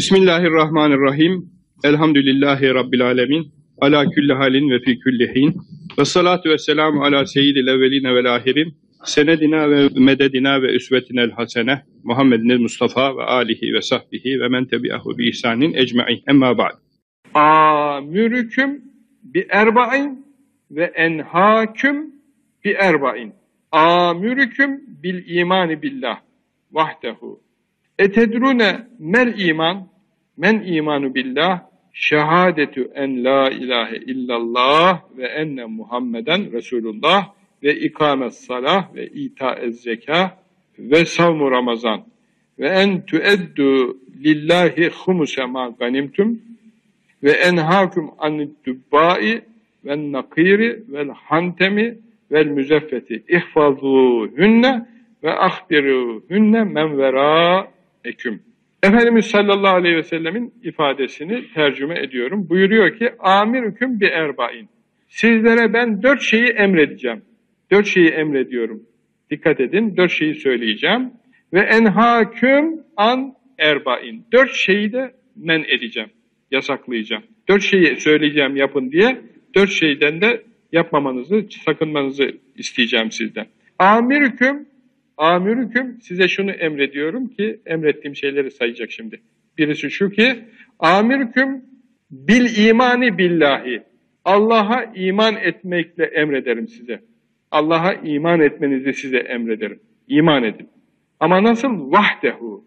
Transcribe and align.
Bismillahirrahmanirrahim. 0.00 1.50
Elhamdülillahi 1.84 2.74
Rabbil 2.74 3.06
alemin. 3.06 3.52
Ala 3.78 4.10
külli 4.10 4.32
halin 4.32 4.70
ve 4.70 4.80
fi 4.80 4.98
külli 4.98 5.34
hin. 5.34 5.56
Ve 5.98 6.04
salatu 6.04 6.50
ve 6.50 6.58
selamu 6.58 7.04
ala 7.04 7.26
seyyidil 7.26 7.66
evveline 7.66 8.14
vel 8.14 8.34
ahirin. 8.34 8.74
Senedina 9.04 9.70
ve 9.70 9.88
mededina 9.94 10.62
ve 10.62 10.74
üsvetinel 10.74 11.30
hasene. 11.30 11.82
Muhammedin 12.04 12.62
Mustafa 12.62 13.16
ve 13.16 13.22
alihi 13.22 13.74
ve 13.74 13.82
sahbihi 13.82 14.40
ve 14.40 14.48
men 14.48 14.64
tebi'ahu 14.64 15.18
bi 15.18 15.28
ihsanin 15.28 15.74
ecma'in. 15.74 16.22
Emma 16.28 16.58
ba'd. 16.58 16.74
Amürüküm 17.34 18.82
bi 19.22 19.46
erba'in 19.50 20.26
ve 20.70 20.84
enhaküm 20.84 22.14
bi 22.64 22.70
erba'in. 22.70 23.32
Amürüküm 23.72 24.80
bil 25.02 25.36
imani 25.36 25.82
billah 25.82 26.20
vahdehu. 26.72 27.49
Etedrune 28.00 28.86
mel 28.98 29.38
iman, 29.38 29.88
men 30.36 30.62
imanu 30.66 31.14
billah, 31.14 31.60
şehadetü 31.92 32.90
en 32.94 33.24
la 33.24 33.50
ilahe 33.50 33.96
illallah 33.96 35.00
ve 35.16 35.26
enne 35.26 35.64
Muhammeden 35.64 36.52
Resulullah 36.52 37.32
ve 37.62 37.74
ikamet 37.74 38.34
salah 38.34 38.94
ve 38.94 39.06
itaez 39.06 39.82
zeka 39.82 40.38
ve 40.78 41.04
savmu 41.04 41.50
ramazan. 41.50 42.00
Ve 42.58 42.68
en 42.68 43.06
tueddu 43.06 43.98
lillahi 44.24 44.90
humuse 45.04 45.44
ma 45.44 45.68
ganimtum 45.68 46.40
ve 47.22 47.30
enhakum 47.30 48.10
anid 48.18 48.50
dubbai 48.66 49.42
ve 49.84 50.12
nakiri 50.12 50.82
vel 50.88 51.08
hantemi 51.08 51.98
vel 52.32 52.46
müzeffeti 52.46 53.22
ihfazuhunne 53.28 54.86
ve 55.22 55.32
ahbiruhunne 55.32 56.64
men 56.64 56.98
vera 56.98 57.66
eküm. 58.04 58.42
Efendimiz 58.82 59.26
sallallahu 59.26 59.76
aleyhi 59.76 59.96
ve 59.96 60.02
sellemin 60.02 60.54
ifadesini 60.62 61.52
tercüme 61.54 62.00
ediyorum. 62.00 62.48
Buyuruyor 62.48 62.98
ki 62.98 63.10
amir 63.18 63.62
hüküm 63.62 64.00
bir 64.00 64.10
erbain. 64.10 64.68
Sizlere 65.08 65.72
ben 65.72 66.02
dört 66.02 66.22
şeyi 66.22 66.46
emredeceğim. 66.46 67.22
Dört 67.70 67.86
şeyi 67.86 68.08
emrediyorum. 68.08 68.82
Dikkat 69.30 69.60
edin 69.60 69.96
dört 69.96 70.10
şeyi 70.10 70.34
söyleyeceğim. 70.34 71.10
Ve 71.52 71.60
enhaküm 71.60 72.80
an 72.96 73.34
erbain. 73.58 74.24
Dört 74.32 74.54
şeyi 74.54 74.92
de 74.92 75.14
men 75.36 75.64
edeceğim. 75.68 76.10
Yasaklayacağım. 76.50 77.22
Dört 77.48 77.62
şeyi 77.62 77.96
söyleyeceğim 77.96 78.56
yapın 78.56 78.92
diye 78.92 79.20
dört 79.54 79.70
şeyden 79.70 80.20
de 80.20 80.42
yapmamanızı, 80.72 81.46
sakınmanızı 81.64 82.30
isteyeceğim 82.56 83.10
sizden. 83.10 83.46
Amir 83.78 84.20
hüküm 84.22 84.66
Amürüküm 85.20 86.00
size 86.00 86.28
şunu 86.28 86.50
emrediyorum 86.50 87.28
ki 87.28 87.60
emrettiğim 87.66 88.16
şeyleri 88.16 88.50
sayacak 88.50 88.90
şimdi. 88.90 89.20
Birisi 89.58 89.90
şu 89.90 90.10
ki 90.10 90.38
amirüküm 90.78 91.64
bil 92.10 92.66
imani 92.68 93.18
billahi. 93.18 93.82
Allah'a 94.24 94.84
iman 94.94 95.36
etmekle 95.36 96.04
emrederim 96.04 96.68
size. 96.68 97.00
Allah'a 97.50 97.92
iman 97.92 98.40
etmenizi 98.40 98.92
size 98.92 99.18
emrederim. 99.18 99.80
İman 100.08 100.44
edin. 100.44 100.68
Ama 101.20 101.42
nasıl? 101.42 101.92
Vahdehu. 101.92 102.64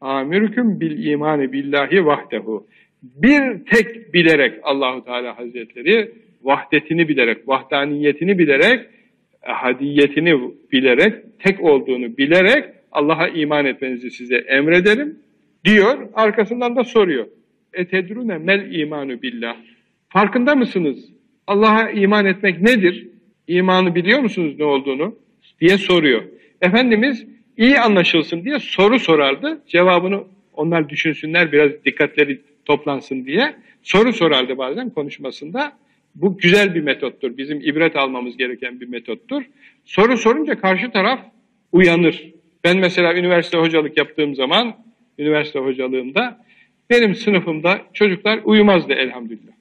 Amirüküm 0.00 0.80
bil 0.80 1.04
imani 1.04 1.52
billahi 1.52 2.06
vahdehu. 2.06 2.66
Bir 3.02 3.64
tek 3.64 4.14
bilerek 4.14 4.60
Allahu 4.62 5.04
Teala 5.04 5.38
Hazretleri 5.38 6.12
vahdetini 6.42 7.08
bilerek, 7.08 7.48
vahdaniyetini 7.48 8.38
bilerek 8.38 8.86
hadiyetini 9.40 10.40
bilerek, 10.72 11.14
tek 11.38 11.60
olduğunu 11.60 12.16
bilerek 12.16 12.64
Allah'a 12.92 13.28
iman 13.28 13.66
etmenizi 13.66 14.10
size 14.10 14.36
emrederim 14.36 15.18
diyor. 15.64 16.08
Arkasından 16.14 16.76
da 16.76 16.84
soruyor. 16.84 17.26
Etedrune 17.72 18.38
mel 18.38 18.72
imanu 18.72 19.22
billah. 19.22 19.56
Farkında 20.08 20.54
mısınız? 20.54 21.10
Allah'a 21.46 21.90
iman 21.90 22.26
etmek 22.26 22.60
nedir? 22.60 23.08
İmanı 23.48 23.94
biliyor 23.94 24.20
musunuz 24.20 24.54
ne 24.58 24.64
olduğunu? 24.64 25.14
diye 25.60 25.78
soruyor. 25.78 26.22
Efendimiz 26.60 27.26
iyi 27.56 27.80
anlaşılsın 27.80 28.44
diye 28.44 28.58
soru 28.58 28.98
sorardı. 28.98 29.62
Cevabını 29.66 30.24
onlar 30.52 30.88
düşünsünler 30.88 31.52
biraz 31.52 31.70
dikkatleri 31.84 32.40
toplansın 32.64 33.24
diye 33.24 33.54
soru 33.82 34.12
sorardı 34.12 34.58
bazen 34.58 34.90
konuşmasında. 34.90 35.72
Bu 36.22 36.38
güzel 36.38 36.74
bir 36.74 36.80
metottur. 36.80 37.36
Bizim 37.36 37.60
ibret 37.60 37.96
almamız 37.96 38.36
gereken 38.36 38.80
bir 38.80 38.88
metottur. 38.88 39.42
Soru 39.84 40.16
sorunca 40.16 40.60
karşı 40.60 40.90
taraf 40.90 41.20
uyanır. 41.72 42.24
Ben 42.64 42.78
mesela 42.78 43.14
üniversite 43.14 43.58
hocalık 43.58 43.96
yaptığım 43.96 44.34
zaman, 44.34 44.76
üniversite 45.18 45.58
hocalığımda 45.58 46.44
benim 46.90 47.14
sınıfımda 47.14 47.80
çocuklar 47.92 48.40
uyumazdı 48.44 48.92
elhamdülillah. 48.92 49.52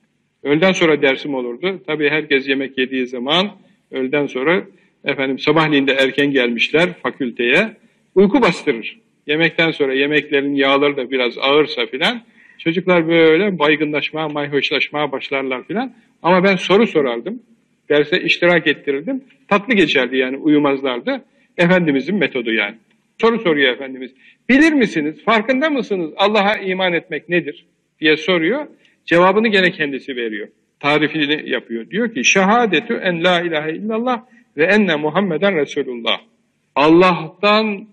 Öğleden 0.43 0.71
sonra 0.71 1.01
dersim 1.01 1.33
olurdu. 1.35 1.83
Tabii 1.87 2.09
herkes 2.09 2.47
yemek 2.47 2.77
yediği 2.77 3.07
zaman 3.07 3.51
öğleden 3.91 4.27
sonra 4.27 4.63
efendim 5.05 5.39
sabahleyin 5.39 5.87
de 5.87 5.93
erken 5.93 6.31
gelmişler 6.31 6.89
fakülteye. 7.03 7.77
Uyku 8.15 8.41
bastırır. 8.41 8.99
Yemekten 9.27 9.71
sonra 9.71 9.93
yemeklerin 9.93 10.55
yağları 10.55 10.97
da 10.97 11.11
biraz 11.11 11.37
ağırsa 11.37 11.85
filan 11.85 12.21
çocuklar 12.57 13.07
böyle 13.07 13.59
baygınlaşmaya, 13.59 14.27
mayhoşlaşmaya 14.27 15.11
başlarlar 15.11 15.63
filan. 15.63 15.93
Ama 16.23 16.43
ben 16.43 16.55
soru 16.55 16.87
sorardım. 16.87 17.41
Derse 17.89 18.21
iştirak 18.21 18.67
ettirirdim. 18.67 19.23
Tatlı 19.47 19.73
geçerdi 19.73 20.17
yani 20.17 20.37
uyumazlardı. 20.37 21.25
Efendimizin 21.57 22.15
metodu 22.15 22.53
yani. 22.53 22.75
Soru 23.21 23.39
soruyor 23.39 23.73
Efendimiz. 23.73 24.11
Bilir 24.49 24.73
misiniz, 24.73 25.23
farkında 25.25 25.69
mısınız 25.69 26.11
Allah'a 26.17 26.55
iman 26.57 26.93
etmek 26.93 27.29
nedir? 27.29 27.65
diye 27.99 28.17
soruyor. 28.17 28.67
Cevabını 29.05 29.47
gene 29.47 29.71
kendisi 29.71 30.15
veriyor. 30.15 30.47
Tarifini 30.79 31.49
yapıyor. 31.49 31.89
Diyor 31.89 32.13
ki 32.13 32.25
şehadetü 32.25 32.93
en 32.93 33.23
la 33.23 33.41
ilahe 33.41 33.71
illallah 33.71 34.21
ve 34.57 34.63
enne 34.65 34.95
Muhammeden 34.95 35.55
Resulullah. 35.55 36.19
Allah'tan 36.75 37.87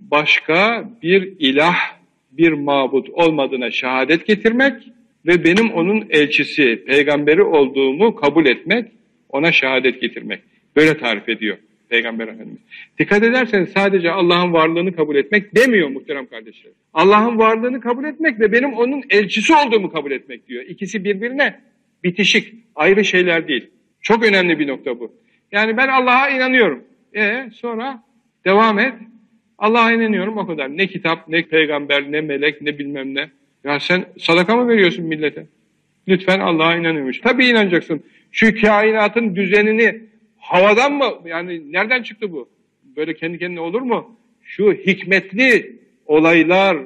başka 0.00 0.90
bir 1.02 1.32
ilah, 1.38 1.76
bir 2.32 2.52
mabut 2.52 3.10
olmadığına 3.10 3.70
şehadet 3.70 4.26
getirmek 4.26 4.74
ve 5.26 5.44
benim 5.44 5.72
onun 5.72 6.06
elçisi, 6.10 6.84
peygamberi 6.86 7.42
olduğumu 7.42 8.14
kabul 8.14 8.46
etmek, 8.46 8.88
ona 9.28 9.52
şehadet 9.52 10.00
getirmek. 10.00 10.40
Böyle 10.76 10.98
tarif 10.98 11.28
ediyor 11.28 11.56
Peygamber 11.88 12.28
Efendimiz. 12.28 12.60
Dikkat 12.98 13.22
ederseniz 13.22 13.68
sadece 13.68 14.10
Allah'ın 14.10 14.52
varlığını 14.52 14.96
kabul 14.96 15.16
etmek 15.16 15.56
demiyor 15.56 15.88
muhterem 15.88 16.26
kardeşlerim. 16.26 16.76
Allah'ın 16.94 17.38
varlığını 17.38 17.80
kabul 17.80 18.04
etmek 18.04 18.40
ve 18.40 18.52
benim 18.52 18.72
onun 18.72 19.02
elçisi 19.10 19.54
olduğumu 19.54 19.92
kabul 19.92 20.10
etmek 20.10 20.48
diyor. 20.48 20.64
İkisi 20.68 21.04
birbirine 21.04 21.60
bitişik, 22.04 22.54
ayrı 22.74 23.04
şeyler 23.04 23.48
değil. 23.48 23.70
Çok 24.02 24.24
önemli 24.24 24.58
bir 24.58 24.68
nokta 24.68 25.00
bu. 25.00 25.12
Yani 25.52 25.76
ben 25.76 25.88
Allah'a 25.88 26.30
inanıyorum. 26.30 26.84
E 27.16 27.50
sonra 27.54 28.02
devam 28.44 28.78
et. 28.78 28.94
Allah'a 29.58 29.92
inanıyorum 29.92 30.38
o 30.38 30.46
kadar. 30.46 30.76
Ne 30.76 30.86
kitap, 30.86 31.28
ne 31.28 31.42
peygamber, 31.42 32.12
ne 32.12 32.20
melek, 32.20 32.62
ne 32.62 32.78
bilmem 32.78 33.14
ne. 33.14 33.30
Ya 33.64 33.80
sen 33.80 34.04
sadaka 34.18 34.56
mı 34.56 34.68
veriyorsun 34.68 35.04
millete? 35.04 35.46
Lütfen 36.08 36.40
Allah'a 36.40 36.76
inanıyormuş. 36.76 37.20
Tabii 37.20 37.46
inanacaksın. 37.46 38.02
Şu 38.32 38.60
kainatın 38.60 39.36
düzenini 39.36 40.00
havadan 40.38 40.92
mı? 40.92 41.14
Yani 41.24 41.72
nereden 41.72 42.02
çıktı 42.02 42.32
bu? 42.32 42.48
Böyle 42.96 43.14
kendi 43.14 43.38
kendine 43.38 43.60
olur 43.60 43.82
mu? 43.82 44.16
Şu 44.42 44.72
hikmetli 44.72 45.76
olaylar, 46.06 46.76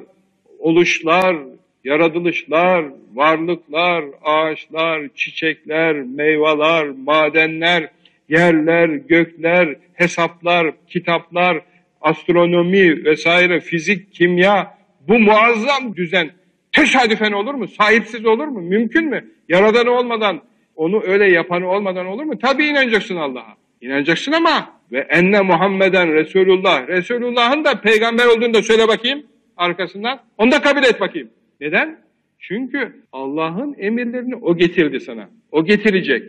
oluşlar, 0.59 1.35
yaratılışlar, 1.83 2.85
varlıklar, 3.13 4.05
ağaçlar, 4.23 5.01
çiçekler, 5.15 5.95
meyveler, 5.95 6.87
madenler, 6.87 7.89
yerler, 8.29 8.89
gökler, 8.89 9.75
hesaplar, 9.93 10.71
kitaplar, 10.87 11.61
astronomi 12.01 13.05
vesaire, 13.05 13.59
fizik, 13.59 14.13
kimya, 14.13 14.77
bu 15.07 15.19
muazzam 15.19 15.95
düzen 15.95 16.31
Tesadüfen 16.75 17.31
olur 17.31 17.53
mu? 17.53 17.67
Sahipsiz 17.67 18.25
olur 18.25 18.47
mu? 18.47 18.61
Mümkün 18.61 19.09
mü? 19.09 19.25
Yaradanı 19.49 19.91
olmadan, 19.91 20.41
onu 20.75 21.03
öyle 21.03 21.31
yapanı 21.31 21.69
olmadan 21.69 22.05
olur 22.05 22.23
mu? 22.23 22.39
Tabii 22.39 22.65
inanacaksın 22.65 23.15
Allah'a. 23.15 23.55
İnanacaksın 23.81 24.31
ama 24.31 24.69
ve 24.91 24.99
enne 24.99 25.41
Muhammeden 25.41 26.13
Resulullah. 26.13 26.87
Resulullah'ın 26.87 27.65
da 27.65 27.81
peygamber 27.81 28.25
olduğunu 28.25 28.53
da 28.53 28.63
söyle 28.63 28.87
bakayım 28.87 29.23
arkasından. 29.57 30.19
Onu 30.37 30.51
da 30.51 30.61
kabul 30.61 30.83
et 30.83 30.99
bakayım. 30.99 31.29
Neden? 31.61 31.97
Çünkü 32.39 32.95
Allah'ın 33.11 33.75
emirlerini 33.77 34.35
o 34.35 34.57
getirdi 34.57 34.99
sana. 34.99 35.29
O 35.51 35.65
getirecek. 35.65 36.23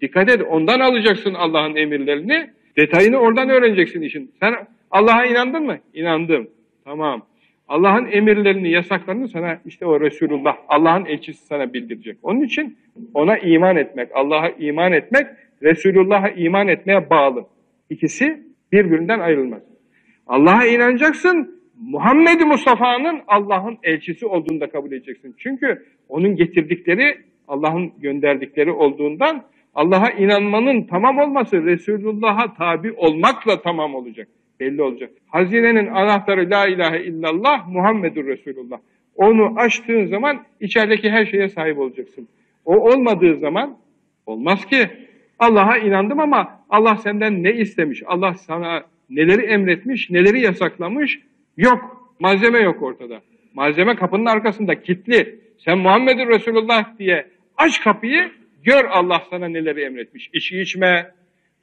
Dikkat 0.00 0.30
et 0.30 0.42
ondan 0.50 0.80
alacaksın 0.80 1.34
Allah'ın 1.34 1.76
emirlerini. 1.76 2.50
Detayını 2.76 3.16
oradan 3.16 3.48
öğreneceksin 3.48 4.02
işin. 4.02 4.32
Sen 4.40 4.54
Allah'a 4.90 5.24
inandın 5.24 5.62
mı? 5.64 5.78
İnandım. 5.94 6.48
Tamam. 6.84 7.26
Allah'ın 7.72 8.06
emirlerini, 8.06 8.70
yasaklarını 8.70 9.28
sana 9.28 9.58
işte 9.66 9.86
o 9.86 10.00
Resulullah, 10.00 10.56
Allah'ın 10.68 11.04
elçisi 11.04 11.46
sana 11.46 11.72
bildirecek. 11.72 12.18
Onun 12.22 12.40
için 12.40 12.76
ona 13.14 13.38
iman 13.38 13.76
etmek, 13.76 14.08
Allah'a 14.14 14.48
iman 14.48 14.92
etmek, 14.92 15.26
Resulullah'a 15.62 16.28
iman 16.28 16.68
etmeye 16.68 17.10
bağlı. 17.10 17.46
İkisi 17.90 18.42
birbirinden 18.72 19.20
ayrılmaz. 19.20 19.62
Allah'a 20.26 20.66
inanacaksın, 20.66 21.60
Muhammed 21.80 22.40
Mustafa'nın 22.40 23.20
Allah'ın 23.26 23.78
elçisi 23.82 24.26
olduğunu 24.26 24.60
da 24.60 24.70
kabul 24.70 24.92
edeceksin. 24.92 25.34
Çünkü 25.38 25.86
onun 26.08 26.36
getirdikleri 26.36 27.16
Allah'ın 27.48 27.92
gönderdikleri 27.98 28.70
olduğundan 28.70 29.42
Allah'a 29.74 30.10
inanmanın 30.10 30.82
tamam 30.82 31.18
olması 31.18 31.64
Resulullah'a 31.64 32.54
tabi 32.54 32.92
olmakla 32.92 33.62
tamam 33.62 33.94
olacak. 33.94 34.28
Belli 34.62 34.82
olacak. 34.82 35.10
Hazinenin 35.28 35.86
anahtarı 35.86 36.50
la 36.50 36.66
ilahe 36.66 37.04
illallah 37.04 37.68
Muhammedur 37.68 38.26
Resulullah. 38.26 38.78
Onu 39.16 39.54
açtığın 39.56 40.06
zaman 40.06 40.44
içerideki 40.60 41.10
her 41.10 41.26
şeye 41.26 41.48
sahip 41.48 41.78
olacaksın. 41.78 42.28
O 42.64 42.76
olmadığı 42.90 43.36
zaman 43.36 43.78
olmaz 44.26 44.66
ki. 44.66 44.88
Allah'a 45.38 45.78
inandım 45.78 46.20
ama 46.20 46.64
Allah 46.70 46.96
senden 46.96 47.42
ne 47.42 47.52
istemiş? 47.52 48.02
Allah 48.06 48.34
sana 48.34 48.84
neleri 49.10 49.42
emretmiş, 49.42 50.10
neleri 50.10 50.40
yasaklamış? 50.40 51.20
Yok. 51.56 52.14
Malzeme 52.20 52.58
yok 52.58 52.82
ortada. 52.82 53.20
Malzeme 53.54 53.96
kapının 53.96 54.26
arkasında 54.26 54.82
kilitli. 54.82 55.38
Sen 55.58 55.78
Muhammedur 55.78 56.28
Resulullah 56.28 56.98
diye 56.98 57.26
aç 57.56 57.80
kapıyı, 57.80 58.30
gör 58.64 58.84
Allah 58.84 59.22
sana 59.30 59.48
neleri 59.48 59.82
emretmiş. 59.82 60.30
İçki 60.32 60.60
içme, 60.60 61.10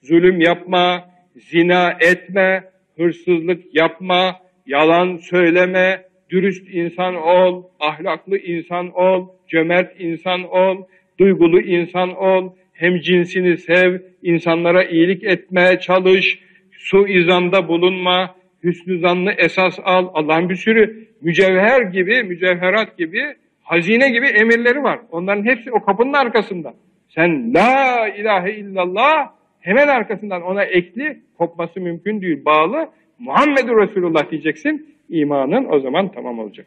zulüm 0.01 0.41
yapma, 0.41 1.09
zina 1.35 1.97
etme, 1.99 2.63
hırsızlık 2.99 3.75
yapma, 3.75 4.35
yalan 4.65 5.17
söyleme, 5.17 6.03
dürüst 6.29 6.67
insan 6.73 7.15
ol, 7.15 7.63
ahlaklı 7.79 8.37
insan 8.37 8.91
ol, 8.91 9.27
cömert 9.47 10.01
insan 10.01 10.43
ol, 10.43 10.77
duygulu 11.19 11.61
insan 11.61 12.15
ol, 12.15 12.53
hem 12.73 12.99
cinsini 12.99 13.57
sev, 13.57 13.99
insanlara 14.23 14.83
iyilik 14.83 15.23
etmeye 15.23 15.79
çalış, 15.79 16.39
su 16.71 17.07
izanda 17.07 17.67
bulunma, 17.67 18.35
hüsnü 18.63 18.99
zannı 18.99 19.31
esas 19.31 19.79
al. 19.83 20.07
Allah'ın 20.13 20.49
bir 20.49 20.55
sürü 20.55 21.07
mücevher 21.21 21.81
gibi, 21.81 22.23
mücevherat 22.23 22.97
gibi, 22.97 23.21
hazine 23.63 24.09
gibi 24.09 24.27
emirleri 24.27 24.83
var. 24.83 24.99
Onların 25.11 25.45
hepsi 25.45 25.71
o 25.71 25.83
kapının 25.85 26.13
arkasında. 26.13 26.73
Sen 27.09 27.53
la 27.53 28.07
ilahe 28.07 28.53
illallah 28.53 29.38
hemen 29.69 29.87
arkasından 29.87 30.41
ona 30.41 30.63
ekli, 30.63 31.19
kopması 31.37 31.81
mümkün 31.81 32.21
değil, 32.21 32.45
bağlı. 32.45 32.89
Muhammedur 33.19 33.81
Resulullah 33.81 34.31
diyeceksin, 34.31 34.95
imanın 35.09 35.65
o 35.69 35.79
zaman 35.79 36.11
tamam 36.11 36.39
olacak. 36.39 36.65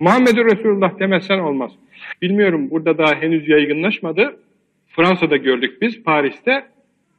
Muhammedur 0.00 0.46
Resulullah 0.46 0.98
demezsen 0.98 1.38
olmaz. 1.38 1.72
Bilmiyorum 2.22 2.70
burada 2.70 2.98
daha 2.98 3.14
henüz 3.14 3.48
yaygınlaşmadı. 3.48 4.36
Fransa'da 4.88 5.36
gördük 5.36 5.82
biz, 5.82 6.02
Paris'te. 6.02 6.64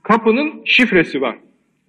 Kapının 0.04 0.62
şifresi 0.66 1.22
var. 1.22 1.36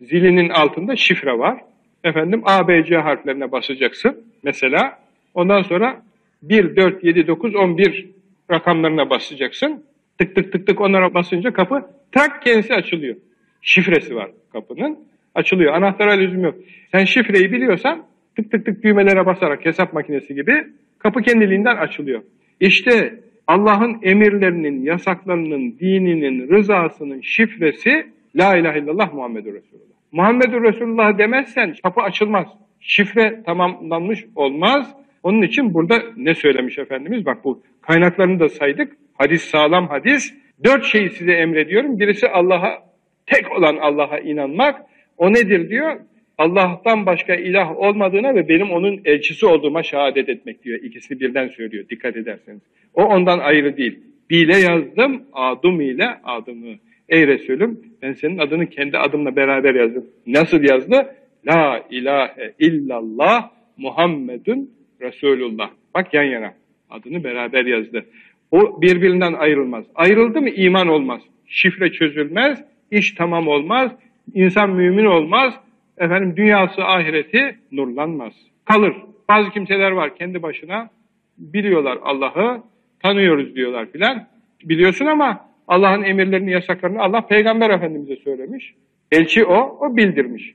Zilinin 0.01 0.49
altında 0.49 0.97
şifre 0.97 1.39
var. 1.39 1.61
Efendim 2.05 2.43
A, 2.45 2.69
B, 2.69 2.85
C 2.85 2.97
harflerine 2.97 3.53
basacaksın 3.53 4.25
mesela. 4.43 4.99
Ondan 5.35 5.63
sonra 5.63 6.03
1, 6.43 6.77
4, 6.77 7.05
7, 7.05 7.27
9, 7.27 7.55
11 7.55 8.09
rakamlarına 8.51 9.11
basacaksın. 9.11 9.85
Tık 10.19 10.35
tık 10.37 10.53
tık 10.53 10.67
tık 10.67 10.81
onlara 10.81 11.15
basınca 11.15 11.53
kapı 11.53 11.87
tak 12.13 12.43
kendisi 12.43 12.75
açılıyor. 12.75 13.17
Şifresi 13.63 14.15
var 14.15 14.31
kapının. 14.53 14.99
Açılıyor. 15.35 15.75
Anahtara 15.75 16.13
lüzum 16.13 16.45
yok. 16.45 16.55
Sen 16.93 17.05
şifreyi 17.05 17.53
biliyorsan 17.53 18.03
tık 18.37 18.51
tık 18.51 18.67
tık 18.67 18.83
düğmelere 18.83 19.27
basarak 19.27 19.67
hesap 19.67 19.93
makinesi 19.93 20.35
gibi 20.35 20.67
kapı 20.99 21.23
kendiliğinden 21.23 21.77
açılıyor. 21.77 22.23
İşte 22.61 23.21
Allah'ın 23.47 23.99
emirlerinin, 24.03 24.83
yasaklarının, 24.83 25.79
dininin, 25.81 26.49
rızasının 26.49 27.21
şifresi 27.21 28.07
La 28.37 28.57
ilahe 28.57 28.79
illallah 28.79 29.13
Muhammedur 29.15 29.55
Resulullah. 29.55 29.85
Muhammedur 30.13 30.63
Resulullah 30.63 31.19
demezsen 31.19 31.75
kapı 31.83 32.01
açılmaz. 32.01 32.47
Şifre 32.81 33.43
tamamlanmış 33.47 34.25
olmaz. 34.37 34.95
Onun 35.23 35.43
için 35.43 35.75
burada 35.75 36.03
ne 36.17 36.35
söylemiş 36.35 36.79
Efendimiz? 36.79 37.27
Bak 37.27 37.45
bu 37.45 37.63
kaynaklarını 37.81 38.41
da 38.41 38.49
saydık. 38.49 38.93
Hadis 39.15 39.43
sağlam 39.43 39.89
hadis. 39.89 40.35
Dört 40.65 40.85
şeyi 40.85 41.11
size 41.11 41.33
emrediyorum. 41.33 41.99
Birisi 41.99 42.29
Allah'a, 42.29 42.90
tek 43.31 43.59
olan 43.59 43.77
Allah'a 43.77 44.19
inanmak. 44.19 44.83
O 45.17 45.33
nedir 45.33 45.71
diyor? 45.71 45.97
Allah'tan 46.39 47.07
başka 47.07 47.35
ilah 47.35 47.77
olmadığına 47.79 48.35
ve 48.35 48.49
benim 48.49 48.71
onun 48.71 49.01
elçisi 49.05 49.47
olduğuma 49.47 49.83
şehadet 49.83 50.29
etmek 50.29 50.65
diyor. 50.65 50.81
İkisini 50.83 51.21
birden 51.21 51.49
söylüyor 51.49 51.85
dikkat 51.91 52.17
ederseniz. 52.17 52.61
O 52.95 53.05
ondan 53.05 53.39
ayrı 53.39 53.77
değil. 53.77 53.99
Bile 54.31 54.57
yazdım, 54.57 55.23
adım 55.33 55.81
ile 55.81 56.09
adımı. 56.25 56.75
Ey 57.09 57.27
Resulüm 57.27 57.81
ben 58.03 58.13
senin 58.13 58.39
adını 58.39 58.67
kendi 58.67 58.99
adımla 58.99 59.37
beraber 59.37 59.75
yazdım. 59.75 60.07
Nasıl 60.27 60.63
yazdı? 60.63 61.15
La 61.47 61.87
ilahe 61.91 62.53
illallah 62.59 63.51
Muhammedun 63.77 64.71
Resulullah. 65.01 65.71
Bak 65.95 66.15
yan 66.15 66.25
yana. 66.25 66.55
Adını 66.91 67.25
beraber 67.25 67.65
yazdı. 67.65 68.05
O 68.51 68.83
birbirinden 68.83 69.33
ayrılmaz. 69.33 69.85
Ayrıldı 69.95 70.41
mı 70.41 70.51
iman 70.51 70.89
olmaz. 70.89 71.23
Şifre 71.47 71.93
çözülmez, 71.93 72.65
iş 72.91 73.15
tamam 73.15 73.49
olmaz, 73.49 73.93
insan 74.35 74.71
mümin 74.71 75.05
olmaz, 75.05 75.55
efendim 75.99 76.37
dünyası 76.37 76.85
ahireti 76.85 77.59
nurlanmaz. 77.73 78.33
Kalır. 78.65 78.97
Bazı 79.29 79.51
kimseler 79.51 79.91
var 79.91 80.17
kendi 80.17 80.43
başına 80.43 80.91
biliyorlar 81.39 81.99
Allah'ı, 82.03 82.63
tanıyoruz 83.03 83.55
diyorlar 83.55 83.87
filan. 83.93 84.27
Biliyorsun 84.65 85.07
ama 85.07 85.51
Allah'ın 85.69 86.03
emirlerini, 86.03 86.51
yasaklarını 86.51 87.03
Allah 87.03 87.27
Peygamber 87.27 87.71
Efendimiz'e 87.71 88.17
söylemiş. 88.17 88.75
Elçi 89.13 89.45
o, 89.45 89.79
o 89.81 89.97
bildirmiş. 89.97 90.55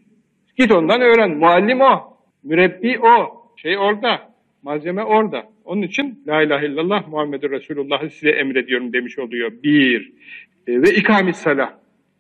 Git 0.58 0.72
ondan 0.72 1.02
öğren. 1.02 1.38
Muallim 1.38 1.81
o, 1.81 2.18
mürebbi 2.44 3.00
o, 3.00 3.46
şey 3.56 3.78
orada, 3.78 4.30
malzeme 4.64 5.04
orada. 5.04 5.44
Onun 5.66 5.81
için 5.81 6.24
La 6.28 6.42
ilahe 6.42 6.66
illallah 6.66 7.08
Muhammedur 7.08 7.52
Resulullah'ı 7.52 8.10
size 8.10 8.30
emrediyorum 8.30 8.94
demiş 8.94 9.20
oluyor. 9.20 9.52
Bir. 9.64 10.12
E, 10.68 10.81
ve 10.81 10.90
ikamis 10.96 11.38
salah. 11.38 11.74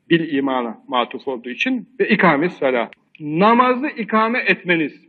Bil 0.09 0.33
imana 0.33 0.83
matuf 0.87 1.27
olduğu 1.27 1.49
için 1.49 1.89
ve 1.99 2.09
ikamis 2.09 2.53
salah. 2.53 2.89
Namazı 3.19 3.87
ikame 3.87 4.39
etmeniz. 4.39 5.05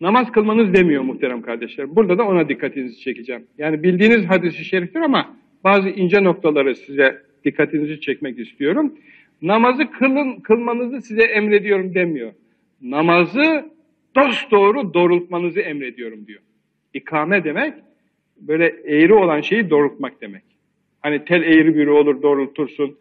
Namaz 0.00 0.32
kılmanız 0.32 0.74
demiyor 0.74 1.02
muhterem 1.02 1.42
kardeşlerim. 1.42 1.96
Burada 1.96 2.18
da 2.18 2.24
ona 2.24 2.48
dikkatinizi 2.48 3.00
çekeceğim. 3.00 3.46
Yani 3.58 3.82
bildiğiniz 3.82 4.24
hadisi 4.24 4.64
şeriftir 4.64 5.00
ama 5.00 5.36
bazı 5.64 5.88
ince 5.88 6.24
noktaları 6.24 6.76
size 6.76 7.22
dikkatinizi 7.44 8.00
çekmek 8.00 8.38
istiyorum. 8.38 8.94
Namazı 9.42 9.90
kılın, 9.90 10.40
kılmanızı 10.40 11.02
size 11.02 11.22
emrediyorum 11.22 11.94
demiyor. 11.94 12.32
Namazı 12.82 13.70
dost 14.16 14.50
doğru 14.50 14.94
doğrultmanızı 14.94 15.60
emrediyorum 15.60 16.26
diyor. 16.26 16.40
İkame 16.94 17.44
demek 17.44 17.74
böyle 18.36 18.66
eğri 18.84 19.14
olan 19.14 19.40
şeyi 19.40 19.70
doğrultmak 19.70 20.20
demek. 20.20 20.42
Hani 21.00 21.24
tel 21.24 21.42
eğri 21.42 21.76
biri 21.76 21.90
olur 21.90 22.22
doğrultursun. 22.22 22.96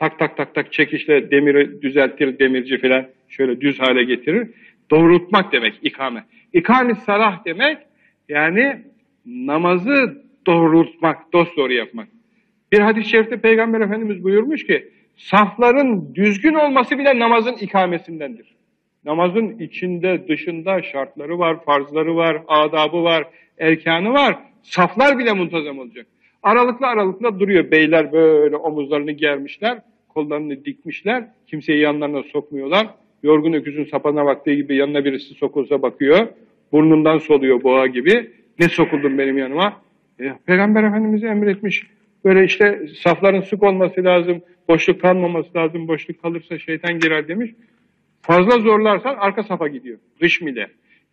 Tak 0.00 0.18
tak 0.18 0.36
tak 0.36 0.54
tak 0.54 0.72
çekişle 0.72 1.30
demiri 1.30 1.82
düzeltir 1.82 2.38
demirci 2.38 2.78
falan 2.78 3.06
şöyle 3.28 3.60
düz 3.60 3.80
hale 3.80 4.04
getirir. 4.04 4.48
Doğrultmak 4.90 5.52
demek 5.52 5.74
ikame. 5.82 6.24
İkame 6.52 6.94
salah 6.94 7.44
demek 7.44 7.78
yani 8.28 8.82
namazı 9.26 10.22
doğrultmak, 10.46 11.32
dost 11.32 11.56
doğru 11.56 11.72
yapmak. 11.72 12.08
Bir 12.72 12.78
hadis-i 12.78 13.08
şerifte 13.08 13.40
Peygamber 13.40 13.80
Efendimiz 13.80 14.24
buyurmuş 14.24 14.66
ki 14.66 14.88
safların 15.16 16.14
düzgün 16.14 16.54
olması 16.54 16.98
bile 16.98 17.18
namazın 17.18 17.54
ikamesindendir. 17.54 18.46
Namazın 19.04 19.58
içinde, 19.58 20.28
dışında 20.28 20.82
şartları 20.82 21.38
var, 21.38 21.64
farzları 21.64 22.16
var, 22.16 22.42
adabı 22.48 23.02
var, 23.02 23.24
erkanı 23.58 24.12
var. 24.12 24.38
Saflar 24.62 25.18
bile 25.18 25.32
muntazam 25.32 25.78
olacak. 25.78 26.06
Aralıklı 26.42 26.86
aralıklı 26.86 27.40
duruyor. 27.40 27.70
Beyler 27.70 28.12
böyle 28.12 28.56
omuzlarını 28.56 29.12
germişler, 29.12 29.78
kollarını 30.08 30.64
dikmişler. 30.64 31.24
Kimseyi 31.46 31.78
yanlarına 31.78 32.22
sokmuyorlar. 32.22 32.86
Yorgun 33.22 33.52
öküzün 33.52 33.84
sapana 33.84 34.26
baktığı 34.26 34.52
gibi 34.52 34.76
yanına 34.76 35.04
birisi 35.04 35.34
sokulsa 35.34 35.82
bakıyor. 35.82 36.26
Burnundan 36.72 37.18
soluyor 37.18 37.62
boğa 37.62 37.86
gibi. 37.86 38.30
Ne 38.58 38.68
sokuldun 38.68 39.18
benim 39.18 39.38
yanıma? 39.38 39.76
E, 40.20 40.32
Peygamber 40.46 40.84
Efendimiz 40.84 41.24
emretmiş. 41.24 41.86
Böyle 42.24 42.44
işte 42.44 42.86
safların 43.02 43.40
sık 43.40 43.62
olması 43.62 44.04
lazım, 44.04 44.42
boşluk 44.68 45.00
kalmaması 45.00 45.48
lazım, 45.56 45.88
boşluk 45.88 46.22
kalırsa 46.22 46.58
şeytan 46.58 46.98
girer 46.98 47.28
demiş. 47.28 47.50
Fazla 48.22 48.58
zorlarsan 48.58 49.16
arka 49.16 49.42
safa 49.42 49.68
gidiyor. 49.68 49.98
Dış. 50.20 50.40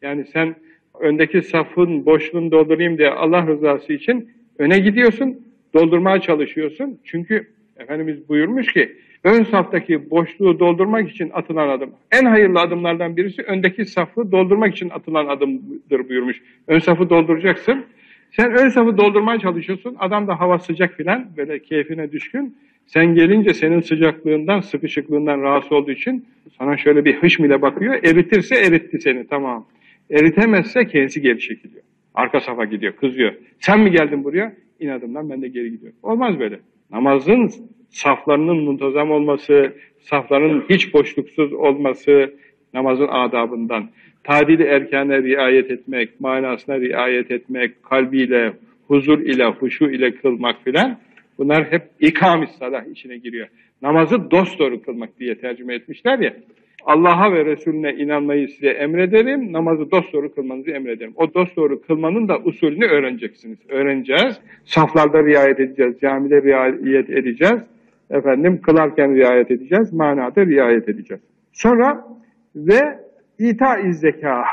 Yani 0.02 0.26
sen 0.26 0.56
öndeki 1.00 1.42
safın 1.42 2.06
boşluğunu 2.06 2.52
doldurayım 2.52 2.98
diye 2.98 3.10
Allah 3.10 3.48
rızası 3.48 3.94
için 3.94 4.37
öne 4.60 4.80
gidiyorsun, 4.80 5.42
doldurmaya 5.74 6.22
çalışıyorsun. 6.22 7.00
Çünkü 7.04 7.48
Efendimiz 7.80 8.30
buyurmuş 8.30 8.74
ki 8.74 8.96
ön 9.24 9.44
saftaki 9.44 10.10
boşluğu 10.10 10.60
doldurmak 10.60 11.10
için 11.10 11.30
atılan 11.34 11.70
adım. 11.70 11.90
En 12.12 12.26
hayırlı 12.26 12.60
adımlardan 12.60 13.18
birisi 13.18 13.42
öndeki 13.42 13.86
safı 13.86 14.32
doldurmak 14.32 14.74
için 14.76 14.90
atılan 14.90 15.28
adımdır 15.28 16.10
buyurmuş. 16.10 16.42
Ön 16.68 16.80
safı 16.80 17.10
dolduracaksın. 17.10 17.86
Sen 18.32 18.52
ön 18.52 18.70
safı 18.70 18.98
doldurmaya 18.98 19.40
çalışıyorsun. 19.40 19.96
Adam 20.00 20.28
da 20.28 20.40
hava 20.40 20.60
sıcak 20.60 20.94
filan 20.94 21.28
böyle 21.38 21.60
keyfine 21.60 22.12
düşkün. 22.12 22.58
Sen 22.88 23.16
gelince 23.16 23.54
senin 23.54 23.82
sıcaklığından, 23.82 24.62
sıkışıklığından 24.62 25.42
rahatsız 25.42 25.72
olduğu 25.72 25.92
için 25.92 26.26
sana 26.58 26.78
şöyle 26.78 27.06
bir 27.06 27.16
hışm 27.16 27.46
ile 27.46 27.62
bakıyor. 27.62 27.94
Eritirse 28.04 28.56
eritti 28.56 29.02
seni 29.02 29.28
tamam. 29.28 29.68
Eritemezse 30.10 30.88
kendisi 30.88 31.22
geri 31.22 31.40
çekiliyor. 31.40 31.84
Arka 32.18 32.40
safa 32.40 32.66
gidiyor, 32.66 32.94
kızıyor. 32.94 33.34
Sen 33.60 33.80
mi 33.80 33.92
geldin 33.92 34.24
buraya? 34.24 34.54
İnadımdan 34.80 35.30
ben 35.30 35.42
de 35.42 35.48
geri 35.48 35.72
gidiyorum. 35.72 35.98
Olmaz 36.04 36.40
böyle. 36.40 36.60
Namazın 36.92 37.52
saflarının 37.90 38.58
muntazam 38.58 39.12
olması, 39.12 39.74
safların 40.00 40.64
hiç 40.70 40.94
boşluksuz 40.94 41.54
olması 41.54 42.34
namazın 42.74 43.08
adabından. 43.08 43.90
Tadili 44.24 44.64
erkane 44.64 45.24
riayet 45.24 45.72
etmek, 45.72 46.20
manasına 46.22 46.80
riayet 46.80 47.32
etmek, 47.32 47.84
kalbiyle, 47.84 48.54
huzur 48.88 49.20
ile, 49.20 49.46
huşu 49.46 49.90
ile 49.90 50.16
kılmak 50.16 50.64
filan 50.64 50.98
bunlar 51.38 51.72
hep 51.72 51.82
ikamis 52.00 52.50
salah 52.60 52.86
içine 52.86 53.18
giriyor. 53.18 53.48
Namazı 53.82 54.32
dosdoğru 54.32 54.82
kılmak 54.82 55.20
diye 55.20 55.36
tercüme 55.36 55.76
etmişler 55.76 56.20
ya. 56.20 56.34
Allah'a 56.88 57.34
ve 57.34 57.46
Resulüne 57.46 57.94
inanmayı 57.94 58.48
size 58.48 58.70
emrederim, 58.70 59.54
namazı 59.54 59.92
dosdoğru 59.92 60.36
kılmanızı 60.36 60.72
emrederim. 60.72 61.14
O 61.16 61.34
dosdoğru 61.34 61.82
kılmanın 61.82 62.28
da 62.28 62.40
usulünü 62.40 62.86
öğreneceksiniz. 62.86 63.58
Öğreneceğiz. 63.70 64.40
Saflarda 64.66 65.24
riayet 65.26 65.60
edeceğiz, 65.60 66.00
camide 66.02 66.42
riayet 66.42 67.10
edeceğiz. 67.10 67.60
Efendim 68.10 68.62
kılarken 68.62 69.16
riayet 69.16 69.52
edeceğiz, 69.52 69.94
manada 69.94 70.46
riayet 70.46 70.90
edeceğiz. 70.90 71.24
Sonra 71.52 72.08
ve 72.56 73.00
ita-i 73.40 73.94
zeka. 73.94 74.44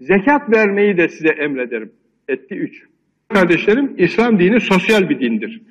Zekat 0.00 0.52
vermeyi 0.56 0.96
de 0.96 1.08
size 1.08 1.28
emrederim. 1.28 1.92
Etti 2.28 2.54
üç. 2.54 2.82
Kardeşlerim, 3.28 3.94
İslam 3.98 4.38
dini 4.38 4.60
sosyal 4.60 5.08
bir 5.08 5.20
dindir. 5.20 5.62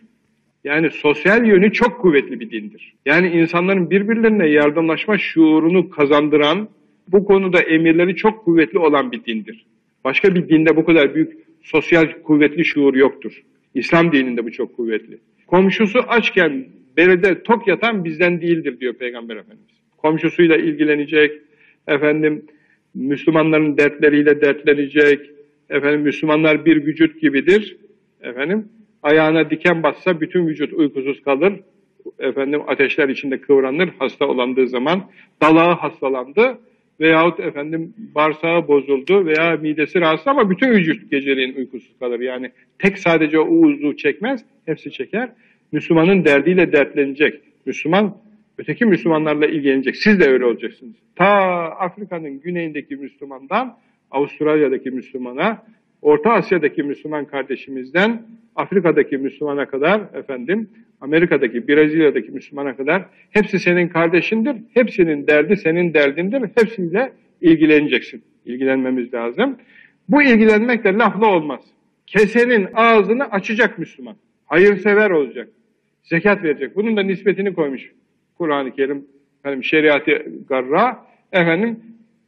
Yani 0.64 0.92
sosyal 0.92 1.46
yönü 1.46 1.74
çok 1.74 2.02
kuvvetli 2.02 2.40
bir 2.40 2.52
dindir. 2.52 2.94
Yani 3.06 3.28
insanların 3.28 3.90
birbirlerine 3.90 4.50
yardımlaşma 4.50 5.18
şuurunu 5.18 5.90
kazandıran, 5.90 6.70
bu 7.08 7.26
konuda 7.26 7.62
emirleri 7.62 8.16
çok 8.16 8.46
kuvvetli 8.46 8.80
olan 8.80 9.12
bir 9.12 9.26
dindir. 9.26 9.66
Başka 10.04 10.36
bir 10.36 10.50
dinde 10.50 10.76
bu 10.76 10.86
kadar 10.86 11.16
büyük 11.16 11.34
sosyal 11.62 12.08
kuvvetli 12.24 12.66
şuur 12.66 12.94
yoktur. 12.94 13.44
İslam 13.74 14.12
dininde 14.12 14.46
bu 14.46 14.52
çok 14.52 14.76
kuvvetli. 14.76 15.18
Komşusu 15.48 16.00
açken 16.00 16.66
berede 16.98 17.44
tok 17.44 17.68
yatan 17.68 18.06
bizden 18.06 18.42
değildir 18.42 18.80
diyor 18.80 18.94
Peygamber 18.94 19.36
Efendimiz. 19.36 19.74
Komşusuyla 19.98 20.58
ilgilenecek, 20.58 21.42
efendim 21.88 22.46
Müslümanların 22.94 23.78
dertleriyle 23.78 24.42
dertlenecek, 24.42 25.20
efendim 25.70 26.02
Müslümanlar 26.02 26.66
bir 26.66 26.86
vücut 26.86 27.22
gibidir, 27.22 27.78
efendim 28.22 28.70
ayağına 29.04 29.50
diken 29.50 29.84
bassa 29.84 30.22
bütün 30.22 30.48
vücut 30.48 30.74
uykusuz 30.74 31.24
kalır, 31.24 31.54
efendim 32.20 32.62
ateşler 32.68 33.10
içinde 33.10 33.42
kıvranır 33.42 33.90
hasta 34.00 34.28
olandığı 34.28 34.68
zaman, 34.68 35.10
dalağı 35.42 35.74
hastalandı 35.74 36.58
veyahut 37.00 37.40
efendim 37.40 37.94
bağırsağı 38.16 38.68
bozuldu 38.68 39.26
veya 39.26 39.58
midesi 39.62 40.02
rahatsız 40.02 40.28
ama 40.28 40.50
bütün 40.50 40.72
vücut 40.72 41.12
geceliğin 41.12 41.56
uykusuz 41.56 42.00
kalır. 42.00 42.20
Yani 42.20 42.52
tek 42.80 43.00
sadece 43.00 43.40
o 43.40 43.46
uzluğu 43.46 43.98
çekmez, 43.98 44.46
hepsi 44.66 44.92
çeker. 44.92 45.30
Müslümanın 45.72 46.26
derdiyle 46.26 46.72
dertlenecek. 46.72 47.42
Müslüman 47.66 48.18
öteki 48.58 48.86
Müslümanlarla 48.86 49.48
ilgilenecek. 49.48 49.96
Siz 49.96 50.20
de 50.20 50.26
öyle 50.26 50.46
olacaksınız. 50.46 50.96
Ta 51.16 51.26
Afrika'nın 51.80 52.40
güneyindeki 52.40 52.96
Müslümandan 52.96 53.78
Avustralya'daki 54.12 54.92
Müslümana, 54.92 55.64
Orta 56.04 56.34
Asya'daki 56.34 56.84
Müslüman 56.84 57.26
kardeşimizden 57.26 58.22
Afrika'daki 58.56 59.18
Müslümana 59.18 59.66
kadar 59.66 60.02
efendim 60.14 60.70
Amerika'daki, 61.02 61.68
Brezilya'daki 61.68 62.32
Müslümana 62.32 62.76
kadar 62.76 63.06
hepsi 63.30 63.60
senin 63.60 63.88
kardeşindir. 63.88 64.56
Hepsinin 64.74 65.28
derdi 65.28 65.58
senin 65.58 65.94
derdindir. 65.94 66.42
Hepsiyle 66.56 67.12
ilgileneceksin. 67.42 68.24
İlgilenmemiz 68.46 69.14
lazım. 69.14 69.58
Bu 70.10 70.24
ilgilenmek 70.24 70.84
de 70.84 70.94
lafla 70.94 71.28
olmaz. 71.28 71.62
Kesenin 72.08 72.68
ağzını 72.74 73.32
açacak 73.32 73.80
Müslüman. 73.80 74.16
Hayırsever 74.46 75.10
olacak. 75.10 75.50
Zekat 76.04 76.44
verecek. 76.44 76.76
Bunun 76.76 76.98
da 76.98 77.02
nispetini 77.04 77.54
koymuş 77.54 77.92
Kur'an-ı 78.38 78.72
Kerim. 78.72 79.06
Efendim 79.40 79.64
şeriatı 79.64 80.26
garra. 80.50 81.06
Efendim 81.32 81.80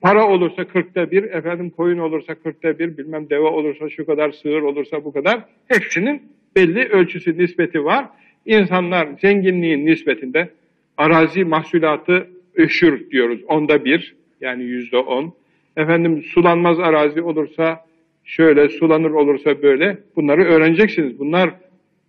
para 0.02 0.28
olursa 0.28 0.68
kırkta 0.68 1.12
bir, 1.12 1.24
efendim 1.24 1.70
koyun 1.70 1.98
olursa 1.98 2.36
kırkta 2.36 2.80
bir, 2.80 2.98
bilmem 2.98 3.30
deve 3.30 3.48
olursa 3.48 3.90
şu 3.90 4.06
kadar, 4.06 4.32
sığır 4.32 4.62
olursa 4.62 5.06
bu 5.06 5.14
kadar. 5.14 5.40
Hepsinin 5.68 6.22
belli 6.56 6.84
ölçüsü, 6.84 7.38
nispeti 7.38 7.86
var. 7.86 8.06
İnsanlar 8.46 9.08
zenginliğin 9.22 9.86
nispetinde 9.86 10.50
arazi 10.98 11.46
mahsulatı 11.46 12.28
öşür 12.56 13.10
diyoruz. 13.10 13.40
Onda 13.48 13.86
bir, 13.86 14.16
yani 14.42 14.64
yüzde 14.64 14.98
on. 14.98 15.34
Efendim 15.78 16.24
sulanmaz 16.24 16.80
arazi 16.80 17.22
olursa 17.22 17.86
şöyle, 18.24 18.70
sulanır 18.70 19.12
olursa 19.12 19.62
böyle. 19.62 19.98
Bunları 20.16 20.44
öğreneceksiniz. 20.44 21.20
Bunlar 21.20 21.50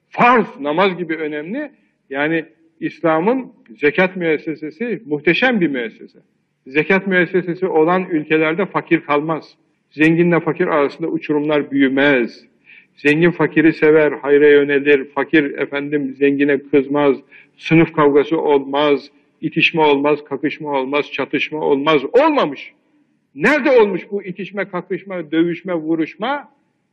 farz, 0.09 0.61
namaz 0.61 0.99
gibi 0.99 1.17
önemli. 1.17 1.71
Yani 2.11 2.45
İslam'ın 2.81 3.53
zekat 3.77 4.17
müessesesi 4.17 5.03
muhteşem 5.07 5.61
bir 5.61 5.69
müessese. 5.69 6.19
Zekat 6.67 7.07
müessesesi 7.07 7.67
olan 7.67 8.07
ülkelerde 8.11 8.67
fakir 8.67 9.01
kalmaz. 9.01 9.55
Zenginle 9.91 10.41
fakir 10.41 10.67
arasında 10.67 11.09
uçurumlar 11.09 11.71
büyümez. 11.71 12.45
Zengin 12.97 13.31
fakiri 13.31 13.73
sever, 13.73 14.13
hayra 14.13 14.49
yönelir. 14.49 15.05
Fakir 15.05 15.59
efendim 15.59 16.15
zengine 16.19 16.59
kızmaz. 16.59 17.17
Sınıf 17.57 17.93
kavgası 17.93 18.41
olmaz. 18.41 19.11
itişme 19.41 19.83
olmaz, 19.83 20.25
kakışma 20.25 20.81
olmaz, 20.81 21.13
çatışma 21.13 21.61
olmaz. 21.61 22.03
Olmamış. 22.13 22.73
Nerede 23.35 23.71
olmuş 23.81 24.03
bu 24.11 24.23
itişme, 24.23 24.65
kakışma, 24.65 25.31
dövüşme, 25.31 25.75
vuruşma? 25.75 26.49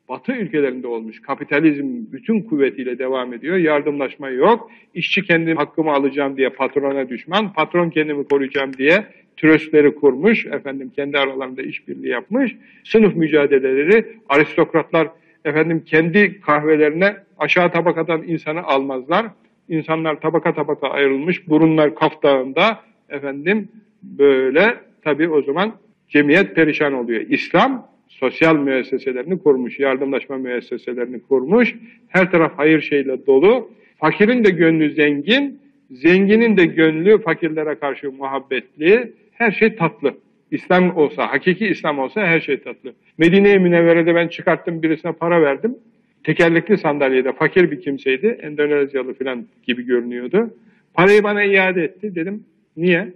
Batı 0.10 0.32
ülkelerinde 0.32 0.88
olmuş. 0.88 1.22
Kapitalizm 1.22 1.88
bütün 2.12 2.42
kuvvetiyle 2.42 3.00
devam 3.00 3.34
ediyor. 3.34 3.58
Yardımlaşma 3.58 4.30
yok. 4.30 4.72
İşçi 4.94 5.22
kendi 5.22 5.54
hakkımı 5.54 5.92
alacağım 5.92 6.38
diye 6.38 6.50
patrona 6.50 7.10
düşman, 7.10 7.54
patron 7.54 7.90
kendimi 7.90 8.24
koruyacağım 8.24 8.74
diye 8.74 9.06
tröstleri 9.38 9.96
kurmuş, 9.96 10.46
efendim 10.46 10.92
kendi 10.96 11.18
aralarında 11.18 11.62
işbirliği 11.62 12.10
yapmış. 12.10 12.56
Sınıf 12.84 13.16
mücadeleleri, 13.16 14.06
aristokratlar 14.30 15.08
efendim 15.46 15.84
kendi 15.86 16.42
kahvelerine 16.42 17.16
aşağı 17.38 17.72
tabakadan 17.72 18.24
insanı 18.24 18.64
almazlar. 18.64 19.26
İnsanlar 19.70 20.22
tabaka 20.22 20.54
tabaka 20.54 20.90
ayrılmış, 20.90 21.50
burunlar 21.50 21.96
kaftağında 21.96 22.80
efendim 23.10 23.68
böyle 24.04 24.76
tabii 25.04 25.30
o 25.30 25.42
zaman 25.42 25.74
cemiyet 26.10 26.56
perişan 26.56 26.94
oluyor. 26.94 27.22
İslam 27.22 27.88
sosyal 28.08 28.56
müesseselerini 28.56 29.40
kurmuş, 29.40 29.80
yardımlaşma 29.80 30.38
müesseselerini 30.38 31.22
kurmuş. 31.22 31.76
Her 32.08 32.32
taraf 32.32 32.52
hayır 32.58 32.82
şeyle 32.82 33.26
dolu. 33.26 33.72
Fakirin 34.00 34.44
de 34.44 34.50
gönlü 34.50 34.94
zengin, 34.94 35.60
zenginin 35.92 36.58
de 36.58 36.66
gönlü 36.66 37.22
fakirlere 37.22 37.76
karşı 37.76 38.12
muhabbetli. 38.12 39.14
Her 39.44 39.52
şey 39.52 39.76
tatlı. 39.76 40.14
İslam 40.52 40.98
olsa, 40.98 41.32
hakiki 41.32 41.68
İslam 41.68 42.00
olsa 42.00 42.22
her 42.22 42.40
şey 42.40 42.62
tatlı. 42.62 42.94
Medine-i 43.18 43.60
Münevvere'de 43.60 44.16
ben 44.16 44.28
çıkarttım 44.28 44.84
birisine 44.84 45.12
para 45.12 45.42
verdim. 45.42 45.76
Tekerlekli 46.24 46.78
sandalyede 46.78 47.34
fakir 47.34 47.72
bir 47.72 47.82
kimseydi. 47.82 48.28
Endonezyalı 48.28 49.14
falan 49.14 49.46
gibi 49.64 49.86
görünüyordu. 49.86 50.54
Parayı 50.94 51.24
bana 51.24 51.44
iade 51.44 51.84
etti. 51.84 52.16
Dedim 52.16 52.44
niye? 52.78 53.14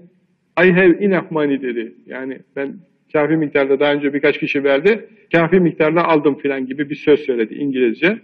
I 0.64 0.72
have 0.72 1.06
enough 1.06 1.32
money 1.32 1.62
dedi. 1.62 1.94
Yani 2.06 2.40
ben 2.56 2.76
kafi 3.14 3.38
miktarda 3.38 3.80
daha 3.80 3.94
önce 3.94 4.14
birkaç 4.14 4.40
kişi 4.40 4.64
verdi. 4.64 5.06
Kafi 5.32 5.60
miktarda 5.60 6.06
aldım 6.06 6.36
filan 6.36 6.66
gibi 6.66 6.90
bir 6.90 6.96
söz 6.96 7.20
söyledi 7.20 7.54
İngilizce. 7.54 8.18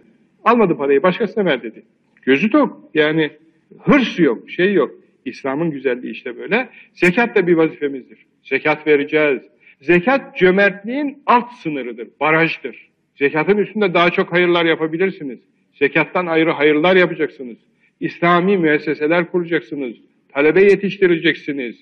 Almadı 0.43 0.77
parayı 0.77 1.03
başkasına 1.03 1.45
ver 1.45 1.63
dedi. 1.63 1.83
Gözü 2.21 2.49
tok. 2.49 2.79
Yani 2.93 3.31
hırs 3.79 4.19
yok, 4.19 4.49
şey 4.49 4.73
yok. 4.73 5.02
İslam'ın 5.25 5.71
güzelliği 5.71 6.13
işte 6.13 6.37
böyle. 6.37 6.69
Zekat 6.93 7.35
da 7.35 7.47
bir 7.47 7.53
vazifemizdir. 7.53 8.25
Zekat 8.43 8.87
vereceğiz. 8.87 9.41
Zekat 9.81 10.37
cömertliğin 10.37 11.23
alt 11.25 11.51
sınırıdır, 11.53 12.07
barajdır. 12.19 12.89
Zekatın 13.15 13.57
üstünde 13.57 13.93
daha 13.93 14.09
çok 14.09 14.31
hayırlar 14.31 14.65
yapabilirsiniz. 14.65 15.39
Zekattan 15.73 16.25
ayrı 16.25 16.51
hayırlar 16.51 16.95
yapacaksınız. 16.95 17.57
İslami 17.99 18.57
müesseseler 18.57 19.31
kuracaksınız. 19.31 19.95
Talebe 20.29 20.61
yetiştireceksiniz. 20.61 21.75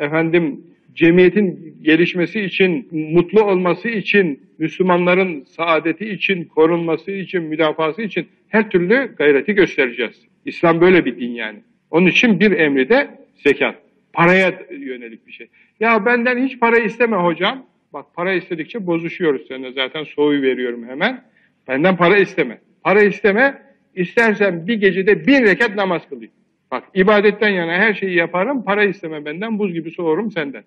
Efendim 0.00 0.60
cemiyetin 0.94 1.76
gelişmesi 1.82 2.40
için, 2.40 2.88
mutlu 2.92 3.44
olması 3.44 3.88
için, 3.88 4.40
Müslümanların 4.58 5.44
saadeti 5.44 6.08
için, 6.08 6.44
korunması 6.44 7.10
için, 7.10 7.42
müdafası 7.42 8.02
için 8.02 8.26
her 8.48 8.70
türlü 8.70 9.14
gayreti 9.18 9.52
göstereceğiz. 9.52 10.22
İslam 10.44 10.80
böyle 10.80 11.04
bir 11.04 11.20
din 11.20 11.30
yani. 11.30 11.58
Onun 11.90 12.06
için 12.06 12.40
bir 12.40 12.52
emri 12.52 12.88
de 12.88 13.08
zekat. 13.34 13.74
Paraya 14.12 14.52
yönelik 14.70 15.26
bir 15.26 15.32
şey. 15.32 15.48
Ya 15.80 16.06
benden 16.06 16.46
hiç 16.46 16.60
para 16.60 16.78
isteme 16.78 17.16
hocam. 17.16 17.66
Bak 17.92 18.06
para 18.14 18.32
istedikçe 18.32 18.86
bozuşuyoruz 18.86 19.46
seninle 19.48 19.72
zaten 19.72 20.04
soğuyu 20.04 20.42
veriyorum 20.42 20.88
hemen. 20.88 21.24
Benden 21.68 21.96
para 21.96 22.16
isteme. 22.16 22.58
Para 22.82 23.02
isteme. 23.02 23.62
İstersen 23.94 24.66
bir 24.66 24.74
gecede 24.74 25.26
bin 25.26 25.42
rekat 25.42 25.76
namaz 25.76 26.02
kılayım. 26.08 26.32
Bak 26.70 26.84
ibadetten 26.94 27.48
yana 27.48 27.72
her 27.72 27.94
şeyi 27.94 28.16
yaparım. 28.16 28.64
Para 28.64 28.84
isteme 28.84 29.24
benden 29.24 29.58
buz 29.58 29.72
gibi 29.72 29.90
soğurum 29.90 30.30
senden. 30.30 30.64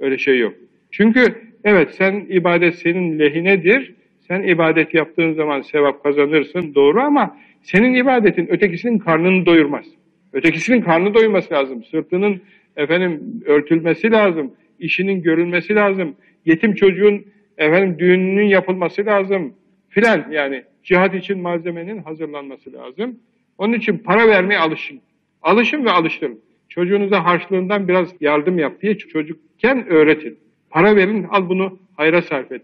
Öyle 0.00 0.18
şey 0.18 0.38
yok. 0.38 0.54
Çünkü 0.90 1.52
Evet 1.64 1.94
sen 1.94 2.26
ibadet 2.28 2.74
senin 2.74 3.18
lehinedir. 3.18 3.94
Sen 4.28 4.42
ibadet 4.42 4.94
yaptığın 4.94 5.32
zaman 5.32 5.62
sevap 5.62 6.02
kazanırsın 6.02 6.74
doğru 6.74 7.00
ama 7.00 7.36
senin 7.62 7.94
ibadetin 7.94 8.46
ötekisinin 8.46 8.98
karnını 8.98 9.46
doyurmaz. 9.46 9.84
Ötekisinin 10.32 10.80
karnı 10.80 11.14
doyması 11.14 11.54
lazım. 11.54 11.84
Sırtının 11.84 12.40
efendim 12.76 13.42
örtülmesi 13.46 14.10
lazım. 14.10 14.52
işinin 14.78 15.22
görülmesi 15.22 15.74
lazım. 15.74 16.14
Yetim 16.44 16.74
çocuğun 16.74 17.24
efendim 17.58 17.98
düğününün 17.98 18.46
yapılması 18.46 19.06
lazım. 19.06 19.54
Filan 19.88 20.26
yani 20.30 20.62
cihat 20.82 21.14
için 21.14 21.40
malzemenin 21.40 21.98
hazırlanması 21.98 22.72
lazım. 22.72 23.18
Onun 23.58 23.72
için 23.72 23.98
para 23.98 24.28
vermeye 24.28 24.58
alışın. 24.58 25.00
Alışın 25.42 25.84
ve 25.84 25.90
alıştırın. 25.90 26.40
Çocuğunuza 26.68 27.24
harçlığından 27.24 27.88
biraz 27.88 28.08
yardım 28.20 28.58
yap 28.58 28.82
diye 28.82 28.98
çocukken 28.98 29.86
öğretin. 29.88 30.38
Para 30.70 30.96
verin 30.96 31.26
al 31.30 31.48
bunu 31.48 31.78
hayra 31.96 32.22
sarf 32.22 32.52
et. 32.52 32.62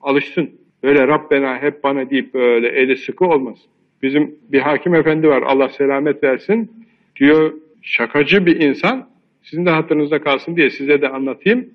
Alışsın. 0.00 0.50
Böyle 0.82 1.08
Rabbena 1.08 1.62
hep 1.62 1.84
bana 1.84 2.10
deyip 2.10 2.34
böyle 2.34 2.68
eli 2.68 2.96
sıkı 2.96 3.24
olmaz. 3.24 3.58
Bizim 4.02 4.34
bir 4.52 4.60
hakim 4.60 4.94
efendi 4.94 5.28
var 5.28 5.42
Allah 5.42 5.68
selamet 5.68 6.22
versin. 6.22 6.70
Diyor 7.20 7.52
şakacı 7.82 8.46
bir 8.46 8.60
insan 8.60 9.08
sizin 9.42 9.66
de 9.66 9.70
hatırınızda 9.70 10.22
kalsın 10.22 10.56
diye 10.56 10.70
size 10.70 11.02
de 11.02 11.08
anlatayım. 11.08 11.68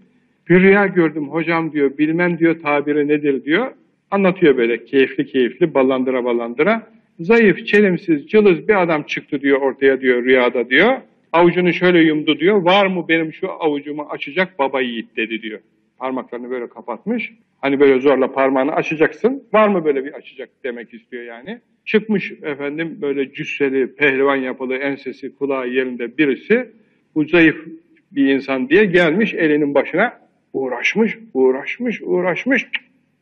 Bir 0.50 0.60
rüya 0.60 0.88
gördüm 0.88 1.30
hocam 1.30 1.72
diyor 1.72 1.98
bilmem 1.98 2.40
diyor 2.40 2.60
tabiri 2.60 3.08
nedir 3.08 3.44
diyor. 3.44 3.72
Anlatıyor 4.12 4.58
böyle 4.58 4.86
keyifli 4.86 5.26
keyifli 5.26 5.74
ballandıra 5.74 6.26
ballandıra. 6.26 6.88
Zayıf, 7.20 7.68
çelimsiz, 7.68 8.28
cılız 8.28 8.68
bir 8.68 8.82
adam 8.82 9.04
çıktı 9.04 9.42
diyor 9.42 9.62
ortaya 9.62 10.02
diyor 10.02 10.24
rüyada 10.24 10.70
diyor. 10.70 10.94
Avucunu 11.34 11.74
şöyle 11.74 12.00
yumdu 12.00 12.40
diyor. 12.40 12.62
Var 12.62 12.88
mı 12.88 13.06
benim 13.10 13.34
şu 13.34 13.52
avucumu 13.52 14.08
açacak 14.10 14.60
baba 14.60 14.82
yiğit 14.82 15.18
dedi 15.18 15.42
diyor. 15.42 15.60
Parmaklarını 16.00 16.50
böyle 16.50 16.70
kapatmış. 16.70 17.34
Hani 17.62 17.80
böyle 17.80 18.00
zorla 18.00 18.32
parmağını 18.32 18.72
açacaksın. 18.72 19.44
Var 19.54 19.68
mı 19.68 19.86
böyle 19.86 20.06
bir 20.06 20.14
açacak 20.14 20.50
demek 20.64 20.94
istiyor 20.94 21.24
yani. 21.24 21.60
Çıkmış 21.86 22.32
efendim 22.32 22.98
böyle 23.02 23.34
cüsseli, 23.34 23.96
pehlivan 23.96 24.36
yapılı, 24.36 24.76
ensesi, 24.76 25.36
kulağı 25.36 25.68
yerinde 25.68 26.18
birisi. 26.18 26.72
Bu 27.16 27.26
zayıf 27.26 27.66
bir 28.12 28.34
insan 28.34 28.70
diye 28.70 28.86
gelmiş 28.86 29.34
elinin 29.34 29.76
başına 29.76 30.20
uğraşmış, 30.54 31.18
uğraşmış, 31.34 32.02
uğraşmış. 32.02 32.68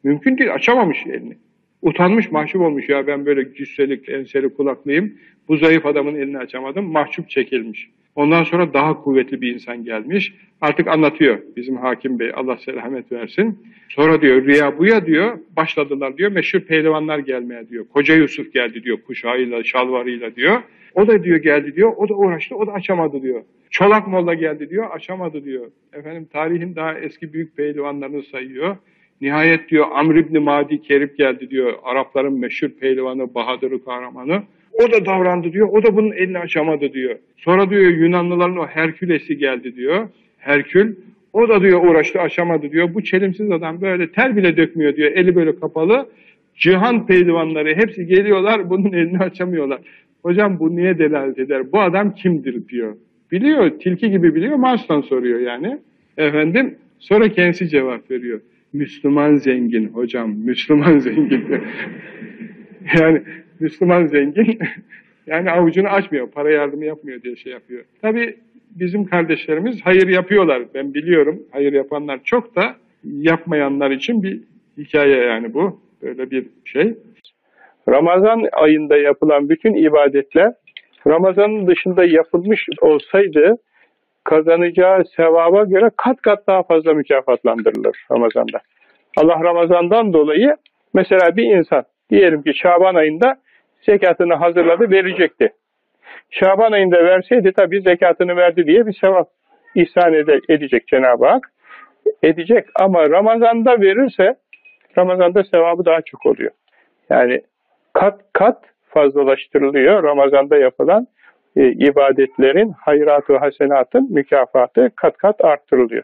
Mümkün 0.04 0.38
değil 0.38 0.54
açamamış 0.54 1.06
elini. 1.08 1.38
Utanmış, 1.82 2.32
mahcup 2.32 2.62
olmuş 2.62 2.90
ya 2.90 3.08
ben 3.08 3.26
böyle 3.26 3.54
cüsselik, 3.54 4.10
enseli 4.10 4.54
kulaklıyım. 4.54 5.14
Bu 5.48 5.58
zayıf 5.58 5.86
adamın 5.86 6.16
elini 6.16 6.38
açamadım. 6.38 6.86
Mahcup 6.86 7.30
çekilmiş. 7.30 7.90
Ondan 8.16 8.44
sonra 8.44 8.74
daha 8.74 9.04
kuvvetli 9.04 9.42
bir 9.42 9.54
insan 9.54 9.84
gelmiş. 9.84 10.34
Artık 10.62 10.88
anlatıyor 10.88 11.40
bizim 11.56 11.78
hakim 11.78 12.20
bey 12.20 12.32
Allah 12.36 12.58
selamet 12.58 13.12
versin. 13.12 13.60
Sonra 13.90 14.22
diyor 14.22 14.46
rüya 14.46 14.78
buya 14.78 15.06
diyor 15.06 15.40
başladılar 15.58 16.18
diyor 16.18 16.32
meşhur 16.32 16.60
pehlivanlar 16.60 17.20
gelmeye 17.20 17.70
diyor. 17.70 17.86
Koca 17.94 18.16
Yusuf 18.16 18.54
geldi 18.54 18.84
diyor 18.84 18.98
kuşağıyla 19.08 19.64
şalvarıyla 19.64 20.36
diyor. 20.36 20.62
O 20.94 21.08
da 21.08 21.24
diyor 21.24 21.38
geldi 21.38 21.76
diyor 21.76 21.94
o 21.98 22.10
da 22.10 22.14
uğraştı 22.14 22.56
o 22.56 22.68
da 22.68 22.74
açamadı 22.74 23.22
diyor. 23.22 23.44
Çolak 23.70 24.08
Molla 24.08 24.34
geldi 24.34 24.70
diyor 24.70 24.90
açamadı 24.92 25.44
diyor. 25.44 25.72
Efendim 25.94 26.28
tarihin 26.34 26.76
daha 26.76 27.00
eski 27.00 27.34
büyük 27.34 27.58
pehlivanlarını 27.58 28.24
sayıyor. 28.24 28.78
Nihayet 29.22 29.70
diyor 29.70 29.88
Amr 29.94 30.16
İbni 30.16 30.40
Madi 30.40 30.82
Kerip 30.82 31.18
geldi 31.18 31.50
diyor. 31.50 31.74
Arapların 31.84 32.40
meşhur 32.40 32.70
pehlivanı, 32.70 33.34
bahadırı, 33.34 33.86
kahramanı. 33.86 34.44
O 34.74 34.92
da 34.92 35.06
davrandı 35.06 35.54
diyor. 35.54 35.70
O 35.72 35.84
da 35.84 35.96
bunun 35.96 36.12
elini 36.12 36.40
açamadı 36.40 36.94
diyor. 36.94 37.16
Sonra 37.38 37.70
diyor 37.70 37.82
Yunanlıların 37.82 38.58
o 38.58 38.66
Herkülesi 38.68 39.38
geldi 39.38 39.76
diyor. 39.76 40.10
Herkül. 40.38 40.96
O 41.34 41.50
da 41.50 41.62
diyor 41.62 41.84
uğraştı 41.84 42.20
açamadı 42.22 42.72
diyor. 42.72 42.94
Bu 42.94 43.04
çelimsiz 43.04 43.52
adam 43.52 43.82
böyle 43.82 44.12
ter 44.12 44.36
bile 44.38 44.58
dökmüyor 44.58 44.96
diyor. 44.96 45.12
Eli 45.12 45.36
böyle 45.36 45.60
kapalı. 45.60 46.10
Cihan 46.56 47.06
pehlivanları 47.06 47.76
hepsi 47.76 48.06
geliyorlar 48.06 48.70
bunun 48.70 48.94
elini 48.94 49.20
açamıyorlar. 49.20 49.80
Hocam 50.24 50.60
bu 50.60 50.76
niye 50.76 51.00
delalet 51.00 51.40
eder? 51.40 51.72
Bu 51.72 51.82
adam 51.82 52.16
kimdir 52.16 52.68
diyor. 52.68 52.96
Biliyor, 53.32 53.70
tilki 53.80 54.12
gibi 54.12 54.36
biliyor, 54.36 54.56
Mars'tan 54.56 55.02
soruyor 55.02 55.40
yani. 55.40 55.78
Efendim, 56.18 56.76
sonra 57.00 57.30
kendisi 57.30 57.70
cevap 57.70 58.12
veriyor. 58.12 58.42
Müslüman 58.74 59.36
zengin 59.36 59.88
hocam, 59.88 60.36
Müslüman 60.36 61.00
zengin. 61.00 61.44
yani 63.00 63.22
Müslüman 63.64 64.06
zengin, 64.06 64.60
yani 65.28 65.52
avucunu 65.52 65.88
açmıyor, 65.88 66.32
para 66.32 66.52
yardımı 66.52 66.86
yapmıyor 66.86 67.22
diye 67.22 67.36
şey 67.36 67.52
yapıyor. 67.52 67.86
Tabi 68.02 68.38
bizim 68.70 69.06
kardeşlerimiz 69.06 69.82
hayır 69.84 70.08
yapıyorlar, 70.08 70.64
ben 70.74 70.94
biliyorum. 70.94 71.44
Hayır 71.52 71.74
yapanlar 71.74 72.20
çok 72.24 72.56
da 72.56 72.76
yapmayanlar 73.04 73.92
için 73.92 74.24
bir 74.24 74.40
hikaye 74.78 75.18
yani 75.18 75.54
bu, 75.54 75.80
böyle 76.02 76.32
bir 76.32 76.46
şey. 76.66 76.94
Ramazan 77.90 78.46
ayında 78.52 78.98
yapılan 78.98 79.50
bütün 79.50 79.74
ibadetler 79.74 80.54
Ramazanın 81.08 81.68
dışında 81.68 82.06
yapılmış 82.06 82.68
olsaydı 82.82 83.58
kazanacağı 84.24 85.06
sevaba 85.16 85.64
göre 85.64 85.90
kat 85.98 86.22
kat 86.22 86.48
daha 86.48 86.64
fazla 86.64 86.94
mükafatlandırılır 86.94 88.06
Ramazan'da. 88.12 88.60
Allah 89.18 89.44
Ramazan'dan 89.44 90.14
dolayı 90.14 90.56
mesela 90.94 91.38
bir 91.38 91.44
insan 91.58 91.84
diyelim 92.10 92.44
ki 92.44 92.54
Şaban 92.54 92.96
ayında 92.96 93.36
zekatını 93.86 94.34
hazırladı 94.34 94.92
verecekti. 94.92 95.54
Şaban 96.30 96.72
ayında 96.72 97.04
verseydi 97.04 97.52
tabi 97.52 97.82
zekatını 97.82 98.36
verdi 98.36 98.66
diye 98.68 98.86
bir 98.88 98.94
sevap 98.94 99.30
ihsan 99.76 100.14
edecek 100.50 100.88
Cenab-ı 100.88 101.26
Hak. 101.26 101.50
Edecek 102.24 102.68
ama 102.76 103.10
Ramazan'da 103.10 103.82
verirse 103.82 104.36
Ramazan'da 104.98 105.44
sevabı 105.44 105.86
daha 105.86 106.02
çok 106.02 106.26
oluyor. 106.26 106.52
Yani 107.10 107.42
kat 107.94 108.22
kat 108.34 108.64
fazlalaştırılıyor 108.90 110.04
Ramazan'da 110.04 110.58
yapılan 110.58 111.08
e, 111.56 111.68
ibadetlerin, 111.72 112.72
hayrat 112.72 113.30
ve 113.30 113.38
hasenatın 113.38 114.14
mükafatı 114.14 114.92
kat 114.96 115.18
kat 115.18 115.46
arttırılıyor. 115.46 116.04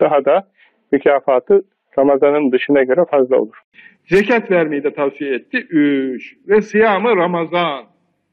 Daha 0.00 0.24
da 0.24 0.46
mükafatı 0.92 1.62
Ramazan'ın 1.98 2.52
dışına 2.52 2.82
göre 2.82 3.04
fazla 3.10 3.36
olur. 3.36 3.60
Zekat 4.10 4.50
vermeyi 4.50 4.82
de 4.82 4.94
tavsiye 4.94 5.34
etti. 5.34 5.58
Üç. 5.70 6.36
Ve 6.48 6.60
sıyamı 6.60 7.16
Ramazan. 7.16 7.84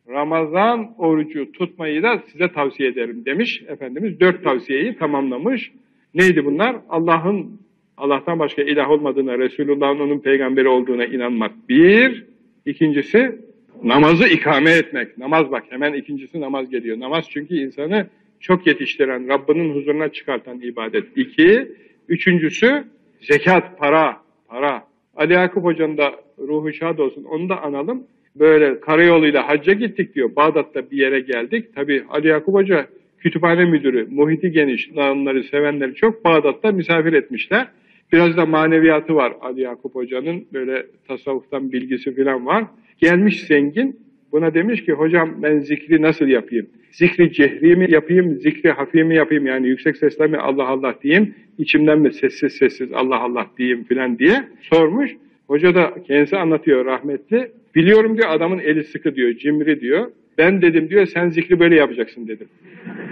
Ramazan 0.09 0.95
orucu 0.97 1.51
tutmayı 1.51 2.03
da 2.03 2.23
size 2.31 2.51
tavsiye 2.51 2.89
ederim 2.89 3.25
demiş 3.25 3.63
Efendimiz. 3.67 4.19
Dört 4.19 4.43
tavsiyeyi 4.43 4.97
tamamlamış. 4.97 5.71
Neydi 6.13 6.45
bunlar? 6.45 6.75
Allah'ın 6.89 7.61
Allah'tan 7.97 8.39
başka 8.39 8.61
ilah 8.61 8.89
olmadığına, 8.89 9.37
Resulullah'ın 9.37 9.99
onun 9.99 10.19
peygamberi 10.19 10.67
olduğuna 10.67 11.05
inanmak. 11.05 11.69
Bir. 11.69 12.25
İkincisi 12.65 13.35
namazı 13.83 14.27
ikame 14.27 14.71
etmek. 14.71 15.17
Namaz 15.17 15.51
bak 15.51 15.63
hemen 15.69 15.93
ikincisi 15.93 16.41
namaz 16.41 16.69
geliyor. 16.69 16.99
Namaz 16.99 17.25
çünkü 17.29 17.55
insanı 17.55 18.07
çok 18.39 18.67
yetiştiren, 18.67 19.27
Rabbinin 19.27 19.75
huzuruna 19.75 20.09
çıkartan 20.09 20.61
ibadet. 20.61 21.17
İki. 21.17 21.67
Üçüncüsü 22.07 22.83
zekat, 23.19 23.79
para. 23.79 24.17
Para. 24.47 24.87
Ali 25.17 25.33
Yakup 25.33 25.63
Hoca'nın 25.63 25.97
da 25.97 26.15
ruhu 26.39 26.73
şad 26.73 26.97
olsun 26.97 27.23
onu 27.23 27.49
da 27.49 27.61
analım. 27.61 28.03
Böyle 28.35 28.79
karayoluyla 28.79 29.47
hacca 29.47 29.73
gittik 29.73 30.15
diyor. 30.15 30.35
Bağdat'ta 30.35 30.91
bir 30.91 30.97
yere 30.97 31.19
geldik. 31.19 31.75
Tabi 31.75 32.03
Ali 32.09 32.27
Yakup 32.27 32.53
Hoca 32.53 32.87
kütüphane 33.19 33.65
müdürü, 33.65 34.07
muhiti 34.11 34.51
geniş, 34.51 34.89
onları 34.95 35.43
sevenleri 35.43 35.95
çok 35.95 36.25
Bağdat'ta 36.25 36.71
misafir 36.71 37.13
etmişler. 37.13 37.67
Biraz 38.11 38.37
da 38.37 38.45
maneviyatı 38.45 39.15
var 39.15 39.33
Ali 39.41 39.61
Yakup 39.61 39.95
Hoca'nın. 39.95 40.45
Böyle 40.53 40.85
tasavvuftan 41.07 41.71
bilgisi 41.71 42.15
falan 42.15 42.45
var. 42.45 42.63
Gelmiş 42.97 43.47
zengin. 43.47 43.99
Buna 44.31 44.53
demiş 44.53 44.85
ki 44.85 44.91
hocam 44.91 45.43
ben 45.43 45.59
zikri 45.59 46.01
nasıl 46.01 46.27
yapayım? 46.27 46.67
Zikri 46.91 47.31
cehri 47.31 47.75
mi 47.75 47.91
yapayım, 47.91 48.35
zikri 48.35 48.71
hafi 48.71 49.03
mi 49.03 49.15
yapayım? 49.15 49.45
Yani 49.45 49.67
yüksek 49.67 49.97
sesle 49.97 50.27
mi 50.27 50.37
Allah 50.37 50.67
Allah 50.67 50.95
diyeyim, 51.03 51.35
içimden 51.57 51.99
mi 51.99 52.13
sessiz 52.13 52.53
sessiz 52.53 52.91
Allah 52.93 53.19
Allah 53.19 53.47
diyeyim 53.57 53.83
filan 53.83 54.19
diye 54.19 54.43
sormuş. 54.61 55.11
Hoca 55.47 55.75
da 55.75 55.93
kendisi 56.07 56.37
anlatıyor 56.37 56.85
rahmetli. 56.85 57.51
Biliyorum 57.75 58.17
diyor 58.17 58.29
adamın 58.29 58.59
eli 58.59 58.83
sıkı 58.83 59.15
diyor, 59.15 59.33
cimri 59.33 59.81
diyor. 59.81 60.11
Ben 60.37 60.61
dedim 60.61 60.89
diyor 60.89 61.05
sen 61.05 61.29
zikri 61.29 61.59
böyle 61.59 61.75
yapacaksın 61.75 62.27
dedim. 62.27 62.47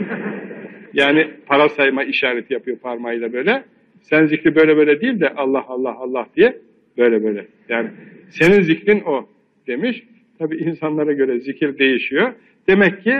yani 0.93 1.27
para 1.45 1.69
sayma 1.69 2.03
işareti 2.03 2.53
yapıyor 2.53 2.77
parmağıyla 2.77 3.33
böyle. 3.33 3.63
Sen 4.01 4.25
zikri 4.25 4.55
böyle 4.55 4.77
böyle 4.77 5.01
değil 5.01 5.19
de 5.19 5.29
Allah 5.29 5.65
Allah 5.67 5.95
Allah 5.95 6.27
diye 6.35 6.57
böyle 6.97 7.23
böyle. 7.23 7.47
Yani 7.69 7.89
senin 8.29 8.61
zikrin 8.61 9.01
o 9.01 9.29
demiş. 9.67 10.03
Tabi 10.39 10.55
insanlara 10.55 11.13
göre 11.13 11.39
zikir 11.39 11.77
değişiyor. 11.77 12.33
Demek 12.67 13.03
ki 13.03 13.15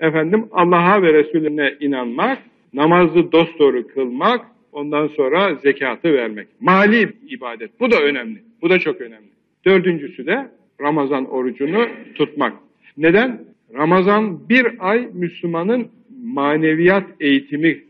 efendim 0.00 0.44
Allah'a 0.52 1.02
ve 1.02 1.12
Resulüne 1.12 1.74
inanmak, 1.80 2.38
namazı 2.74 3.32
dosdoğru 3.32 3.86
kılmak, 3.86 4.46
ondan 4.72 5.06
sonra 5.06 5.54
zekatı 5.54 6.12
vermek. 6.12 6.48
Mali 6.60 7.12
ibadet. 7.28 7.80
Bu 7.80 7.90
da 7.90 8.02
önemli. 8.02 8.38
Bu 8.62 8.70
da 8.70 8.78
çok 8.78 9.00
önemli. 9.00 9.28
Dördüncüsü 9.64 10.26
de 10.26 10.48
Ramazan 10.80 11.30
orucunu 11.30 11.86
tutmak. 12.14 12.52
Neden? 12.96 13.40
Ramazan 13.74 14.48
bir 14.48 14.66
ay 14.78 15.08
Müslümanın 15.12 15.88
maneviyat 16.24 17.04
eğitimi 17.20 17.82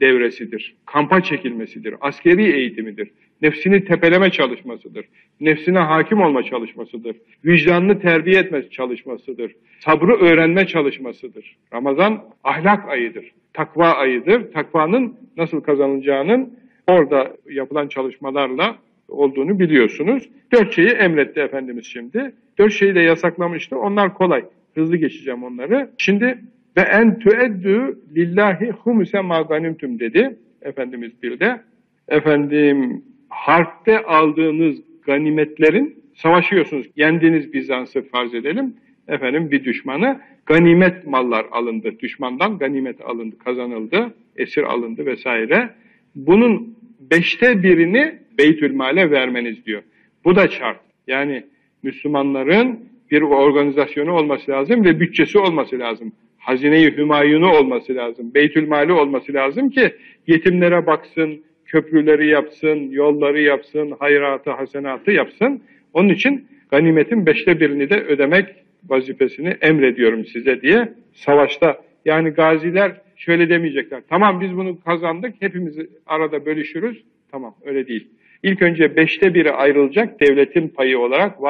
devresidir. 0.00 0.74
Kampa 0.86 1.20
çekilmesidir. 1.20 1.94
Askeri 2.00 2.52
eğitimidir. 2.52 3.10
Nefsini 3.42 3.84
tepeleme 3.84 4.30
çalışmasıdır. 4.30 5.04
Nefsine 5.40 5.78
hakim 5.78 6.20
olma 6.20 6.42
çalışmasıdır. 6.42 7.16
Vicdanını 7.44 8.00
terbiye 8.00 8.40
etme 8.40 8.70
çalışmasıdır. 8.70 9.52
Sabrı 9.80 10.16
öğrenme 10.16 10.66
çalışmasıdır. 10.66 11.56
Ramazan 11.72 12.24
ahlak 12.44 12.88
ayıdır. 12.88 13.32
Takva 13.52 13.92
ayıdır. 13.92 14.52
Takvanın 14.52 15.16
nasıl 15.36 15.60
kazanılacağının 15.60 16.58
orada 16.86 17.36
yapılan 17.50 17.88
çalışmalarla 17.88 18.76
olduğunu 19.08 19.58
biliyorsunuz. 19.58 20.28
Dört 20.52 20.74
şeyi 20.74 20.88
emretti 20.88 21.40
Efendimiz 21.40 21.86
şimdi. 21.86 22.32
Dört 22.58 22.72
şeyi 22.72 22.94
de 22.94 23.00
yasaklamıştı. 23.00 23.78
Onlar 23.78 24.14
kolay. 24.14 24.44
Hızlı 24.74 24.96
geçeceğim 24.96 25.44
onları. 25.44 25.90
Şimdi 25.98 26.38
ve 26.76 26.80
en 26.80 27.18
tueddü 27.18 27.98
lillahi 28.16 28.70
humuse 28.70 29.20
ma 29.20 29.48
dedi 29.82 30.36
Efendimiz 30.62 31.22
bir 31.22 31.40
de. 31.40 31.60
Efendim 32.08 33.02
harpte 33.30 34.02
aldığınız 34.02 34.76
ganimetlerin 35.06 36.02
savaşıyorsunuz. 36.14 36.86
Yendiğiniz 36.96 37.52
Bizans'ı 37.52 38.02
farz 38.02 38.34
edelim. 38.34 38.74
Efendim 39.08 39.50
bir 39.50 39.64
düşmanı 39.64 40.20
ganimet 40.46 41.06
mallar 41.06 41.46
alındı. 41.50 41.98
Düşmandan 42.00 42.58
ganimet 42.58 43.00
alındı, 43.00 43.38
kazanıldı, 43.38 44.14
esir 44.36 44.62
alındı 44.62 45.06
vesaire. 45.06 45.70
Bunun 46.14 46.76
beşte 47.10 47.62
birini 47.62 48.18
Beytülmal'e 48.38 49.10
vermeniz 49.10 49.66
diyor. 49.66 49.82
Bu 50.24 50.36
da 50.36 50.48
şart. 50.48 50.80
Yani 51.06 51.44
Müslümanların 51.82 52.80
bir 53.10 53.22
organizasyonu 53.22 54.12
olması 54.12 54.50
lazım 54.50 54.84
ve 54.84 55.00
bütçesi 55.00 55.38
olması 55.38 55.78
lazım. 55.78 56.12
Hazine-i 56.38 56.96
Hümayunu 56.96 57.50
olması 57.52 57.94
lazım. 57.94 58.34
Beytülmali 58.34 58.92
olması 58.92 59.34
lazım 59.34 59.70
ki 59.70 59.94
yetimlere 60.26 60.86
baksın, 60.86 61.42
köprüleri 61.70 62.28
yapsın, 62.28 62.90
yolları 62.90 63.40
yapsın, 63.40 63.94
hayratı, 63.98 64.50
hasenatı 64.50 65.10
yapsın. 65.10 65.62
Onun 65.92 66.08
için 66.08 66.48
ganimetin 66.70 67.26
beşte 67.26 67.60
birini 67.60 67.90
de 67.90 68.00
ödemek 68.00 68.46
vazifesini 68.88 69.48
emrediyorum 69.60 70.24
size 70.24 70.60
diye 70.60 70.92
savaşta. 71.12 71.76
Yani 72.04 72.30
gaziler 72.30 72.92
şöyle 73.16 73.48
demeyecekler. 73.48 74.02
Tamam 74.08 74.40
biz 74.40 74.56
bunu 74.56 74.80
kazandık, 74.80 75.34
hepimiz 75.40 75.78
arada 76.06 76.46
bölüşürüz. 76.46 77.02
Tamam 77.30 77.54
öyle 77.64 77.86
değil. 77.86 78.08
İlk 78.42 78.62
önce 78.62 78.96
beşte 78.96 79.34
biri 79.34 79.52
ayrılacak 79.52 80.20
devletin 80.20 80.68
payı 80.68 80.98
olarak 80.98 81.42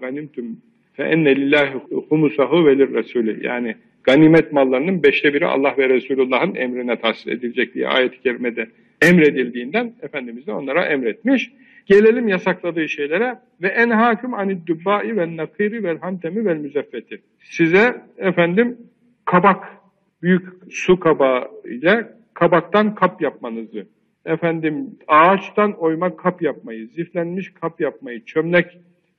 ganimtum 0.00 0.46
fe 0.94 1.02
enne 1.02 1.36
lillahi 1.36 1.72
humusahu 2.08 2.66
velir 2.66 2.94
resulü. 2.94 3.46
Yani 3.46 3.74
ganimet 4.02 4.52
mallarının 4.52 5.02
beşte 5.02 5.34
biri 5.34 5.46
Allah 5.46 5.74
ve 5.78 5.88
Resulullah'ın 5.88 6.54
emrine 6.54 6.96
tahsis 6.96 7.26
edilecek 7.26 7.74
diye 7.74 7.88
ayet-i 7.88 8.22
kerimede 8.22 8.68
emredildiğinden 9.02 9.92
Efendimiz 10.02 10.46
de 10.46 10.52
onlara 10.52 10.84
emretmiş. 10.84 11.52
Gelelim 11.86 12.28
yasakladığı 12.28 12.88
şeylere 12.88 13.38
ve 13.62 13.68
en 13.68 13.90
hakim 13.90 14.34
anid 14.34 14.66
dubbai 14.66 15.16
ve 15.16 15.36
nakiri 15.36 15.84
vel 15.84 15.98
hantemi 15.98 16.44
vel 16.44 16.56
müzeffeti. 16.56 17.22
Size 17.42 18.02
efendim 18.16 18.76
kabak, 19.24 19.64
büyük 20.22 20.48
su 20.70 21.00
kabağı 21.00 21.48
ile 21.64 22.08
kabaktan 22.34 22.94
kap 22.94 23.22
yapmanızı, 23.22 23.86
efendim 24.26 24.90
ağaçtan 25.06 25.72
oyma 25.72 26.16
kap 26.16 26.42
yapmayı, 26.42 26.86
ziflenmiş 26.86 27.52
kap 27.54 27.80
yapmayı, 27.80 28.24
çömlek 28.24 28.78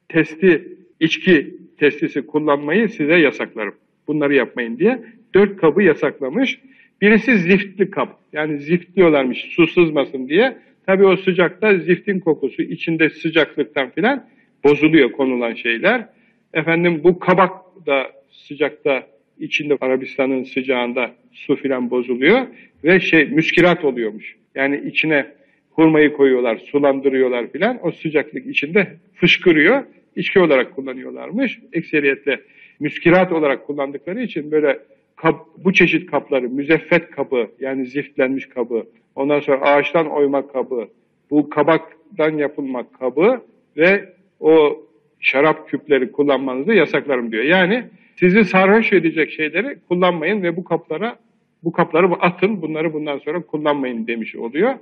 testi, 0.10 0.78
içki 1.00 1.58
testisi 1.78 2.26
kullanmayı 2.26 2.90
size 2.90 3.16
yasaklarım. 3.16 3.76
Bunları 4.08 4.36
yapmayın 4.36 4.78
diye 4.78 5.04
dört 5.36 5.58
kabı 5.58 5.84
yasaklamış. 5.84 6.62
Birisi 7.02 7.38
ziftli 7.38 7.92
kap. 7.92 8.20
Yani 8.34 8.60
zift 8.60 8.96
diyorlarmış 8.96 9.38
su 9.38 9.68
sızmasın 9.68 10.28
diye. 10.28 10.58
Tabi 10.86 11.06
o 11.06 11.18
sıcakta 11.18 11.78
ziftin 11.78 12.20
kokusu 12.20 12.62
içinde 12.62 13.10
sıcaklıktan 13.10 13.90
filan 13.90 14.28
bozuluyor 14.64 15.12
konulan 15.12 15.54
şeyler. 15.54 16.06
Efendim 16.54 17.02
bu 17.04 17.20
kabak 17.20 17.52
da 17.86 18.12
sıcakta 18.32 19.08
içinde 19.40 19.78
Arabistan'ın 19.82 20.44
sıcağında 20.44 21.12
su 21.32 21.56
filan 21.56 21.92
bozuluyor 21.92 22.48
ve 22.84 23.00
şey 23.00 23.26
müskirat 23.26 23.86
oluyormuş. 23.86 24.36
Yani 24.56 24.82
içine 24.88 25.26
hurmayı 25.72 26.14
koyuyorlar, 26.14 26.58
sulandırıyorlar 26.58 27.52
filan. 27.52 27.80
O 27.88 27.92
sıcaklık 27.92 28.48
içinde 28.48 28.98
fışkırıyor. 29.14 29.84
İçki 30.16 30.40
olarak 30.40 30.76
kullanıyorlarmış. 30.76 31.60
Ekseriyetle 31.74 32.40
müskirat 32.80 33.32
olarak 33.32 33.68
kullandıkları 33.68 34.22
için 34.22 34.52
böyle 34.52 34.80
kap, 35.22 35.46
bu 35.58 35.74
çeşit 35.74 36.12
kapları, 36.12 36.50
müzeffet 36.50 37.12
kabı 37.12 37.48
yani 37.60 37.86
ziftlenmiş 37.86 38.50
kabı, 38.50 38.84
ondan 39.16 39.40
sonra 39.40 39.62
ağaçtan 39.62 40.08
oyma 40.08 40.48
kabı, 40.48 40.88
bu 41.32 41.50
kabaktan 41.50 42.38
yapılmak 42.38 43.00
kabı 43.00 43.42
ve 43.78 44.14
o 44.40 44.82
şarap 45.20 45.70
küpleri 45.70 46.12
kullanmanızı 46.12 46.74
yasaklarım 46.74 47.32
diyor. 47.32 47.44
Yani 47.44 47.84
sizi 48.16 48.46
sarhoş 48.46 48.94
edecek 48.94 49.32
şeyleri 49.32 49.78
kullanmayın 49.88 50.44
ve 50.44 50.56
bu 50.56 50.64
kaplara 50.64 51.16
bu 51.64 51.72
kapları 51.72 52.08
atın, 52.08 52.62
bunları 52.62 52.94
bundan 52.94 53.18
sonra 53.18 53.42
kullanmayın 53.42 54.08
demiş 54.08 54.36
oluyor. 54.36 54.74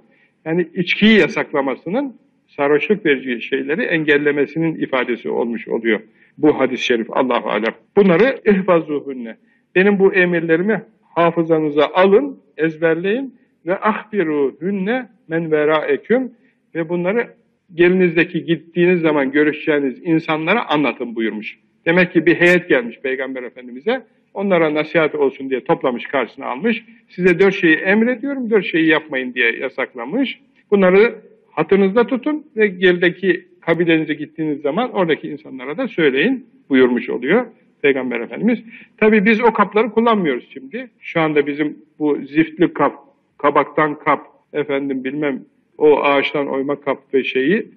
Yani 0.46 0.68
içkiyi 0.74 1.20
yasaklamasının 1.20 2.16
sarhoşluk 2.48 3.06
verici 3.06 3.42
şeyleri 3.42 3.82
engellemesinin 3.82 4.76
ifadesi 4.76 5.30
olmuş 5.30 5.68
oluyor. 5.68 6.00
Bu 6.38 6.60
hadis-i 6.60 6.84
şerif 6.84 7.08
Allahu 7.12 7.50
alem. 7.50 7.74
Bunları 7.96 8.38
ihfazuhunne. 8.46 9.38
Benim 9.78 10.00
bu 10.00 10.14
emirlerimi 10.14 10.82
hafızanıza 11.16 11.90
alın, 11.94 12.40
ezberleyin 12.58 13.36
ve 13.66 13.80
ahbiru 13.80 14.58
hünne 14.62 15.10
men 15.28 15.52
veraeküm 15.52 16.32
ve 16.76 16.90
bunları 16.90 17.28
gelinizdeki 17.74 18.46
gittiğiniz 18.46 19.02
zaman 19.02 19.32
görüşeceğiniz 19.32 20.00
insanlara 20.04 20.70
anlatın 20.70 21.16
buyurmuş. 21.16 21.60
Demek 21.86 22.14
ki 22.14 22.26
bir 22.26 22.36
heyet 22.36 22.70
gelmiş 22.70 23.00
Peygamber 23.00 23.44
Efendimiz'e. 23.44 24.02
Onlara 24.34 24.74
nasihat 24.74 25.16
olsun 25.16 25.50
diye 25.50 25.64
toplamış 25.64 26.04
karşısına 26.06 26.46
almış. 26.46 26.84
Size 27.10 27.40
dört 27.40 27.56
şeyi 27.56 27.76
emrediyorum, 27.76 28.50
dört 28.50 28.66
şeyi 28.66 28.88
yapmayın 28.88 29.34
diye 29.34 29.58
yasaklamış. 29.58 30.40
Bunları 30.72 31.16
hatırınızda 31.52 32.08
tutun 32.08 32.46
ve 32.56 32.68
gerideki 32.68 33.48
kabilenize 33.62 34.14
gittiğiniz 34.14 34.62
zaman 34.62 34.92
oradaki 34.92 35.28
insanlara 35.28 35.78
da 35.78 35.88
söyleyin 35.88 36.46
buyurmuş 36.70 37.10
oluyor 37.10 37.46
Peygamber 37.82 38.20
Efendimiz. 38.20 38.60
Tabi 38.98 39.26
biz 39.26 39.42
o 39.42 39.54
kapları 39.54 39.90
kullanmıyoruz 39.92 40.50
şimdi. 40.54 40.90
Şu 41.00 41.22
anda 41.22 41.48
bizim 41.48 41.78
bu 42.00 42.18
ziftli 42.22 42.74
kap, 42.74 42.94
kabaktan 43.38 44.00
kap, 44.00 44.28
efendim 44.54 45.04
bilmem 45.04 45.42
o 45.78 46.00
ağaçtan 46.04 46.48
oyma 46.48 46.82
kap 46.82 47.14
ve 47.14 47.24
şeyi 47.24 47.68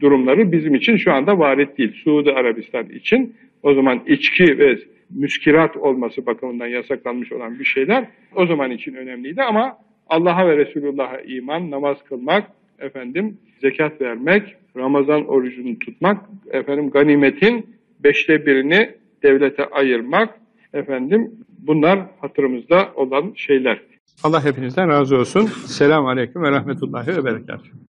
durumları 0.00 0.52
bizim 0.52 0.74
için 0.74 0.96
şu 0.96 1.12
anda 1.12 1.38
varit 1.38 1.78
değil. 1.78 1.92
Suudi 1.92 2.32
Arabistan 2.32 2.88
için 2.88 3.34
o 3.62 3.74
zaman 3.74 4.00
içki 4.06 4.58
ve 4.58 4.78
müskirat 5.10 5.76
olması 5.76 6.26
bakımından 6.26 6.66
yasaklanmış 6.66 7.32
olan 7.32 7.58
bir 7.58 7.64
şeyler 7.64 8.04
o 8.34 8.46
zaman 8.46 8.70
için 8.70 8.94
önemliydi 8.94 9.42
ama 9.42 9.78
Allah'a 10.08 10.48
ve 10.48 10.56
Resulullah'a 10.56 11.20
iman, 11.20 11.70
namaz 11.70 12.04
kılmak, 12.04 12.50
efendim 12.78 13.38
zekat 13.60 14.00
vermek, 14.00 14.42
Ramazan 14.76 15.26
orucunu 15.26 15.78
tutmak, 15.78 16.24
efendim 16.50 16.90
ganimetin 16.90 17.66
beşte 18.04 18.46
birini 18.46 18.90
devlete 19.22 19.64
ayırmak, 19.64 20.34
efendim 20.72 21.30
bunlar 21.58 22.00
hatırımızda 22.20 22.88
olan 22.94 23.32
şeyler. 23.36 23.80
Allah 24.22 24.44
hepinizden 24.44 24.88
razı 24.88 25.16
olsun. 25.16 25.46
Selamun 25.66 26.08
Aleyküm 26.08 26.42
ve 26.42 26.50
Rahmetullahi 26.50 27.06
ve 27.06 27.24
Berekatuhu. 27.24 27.87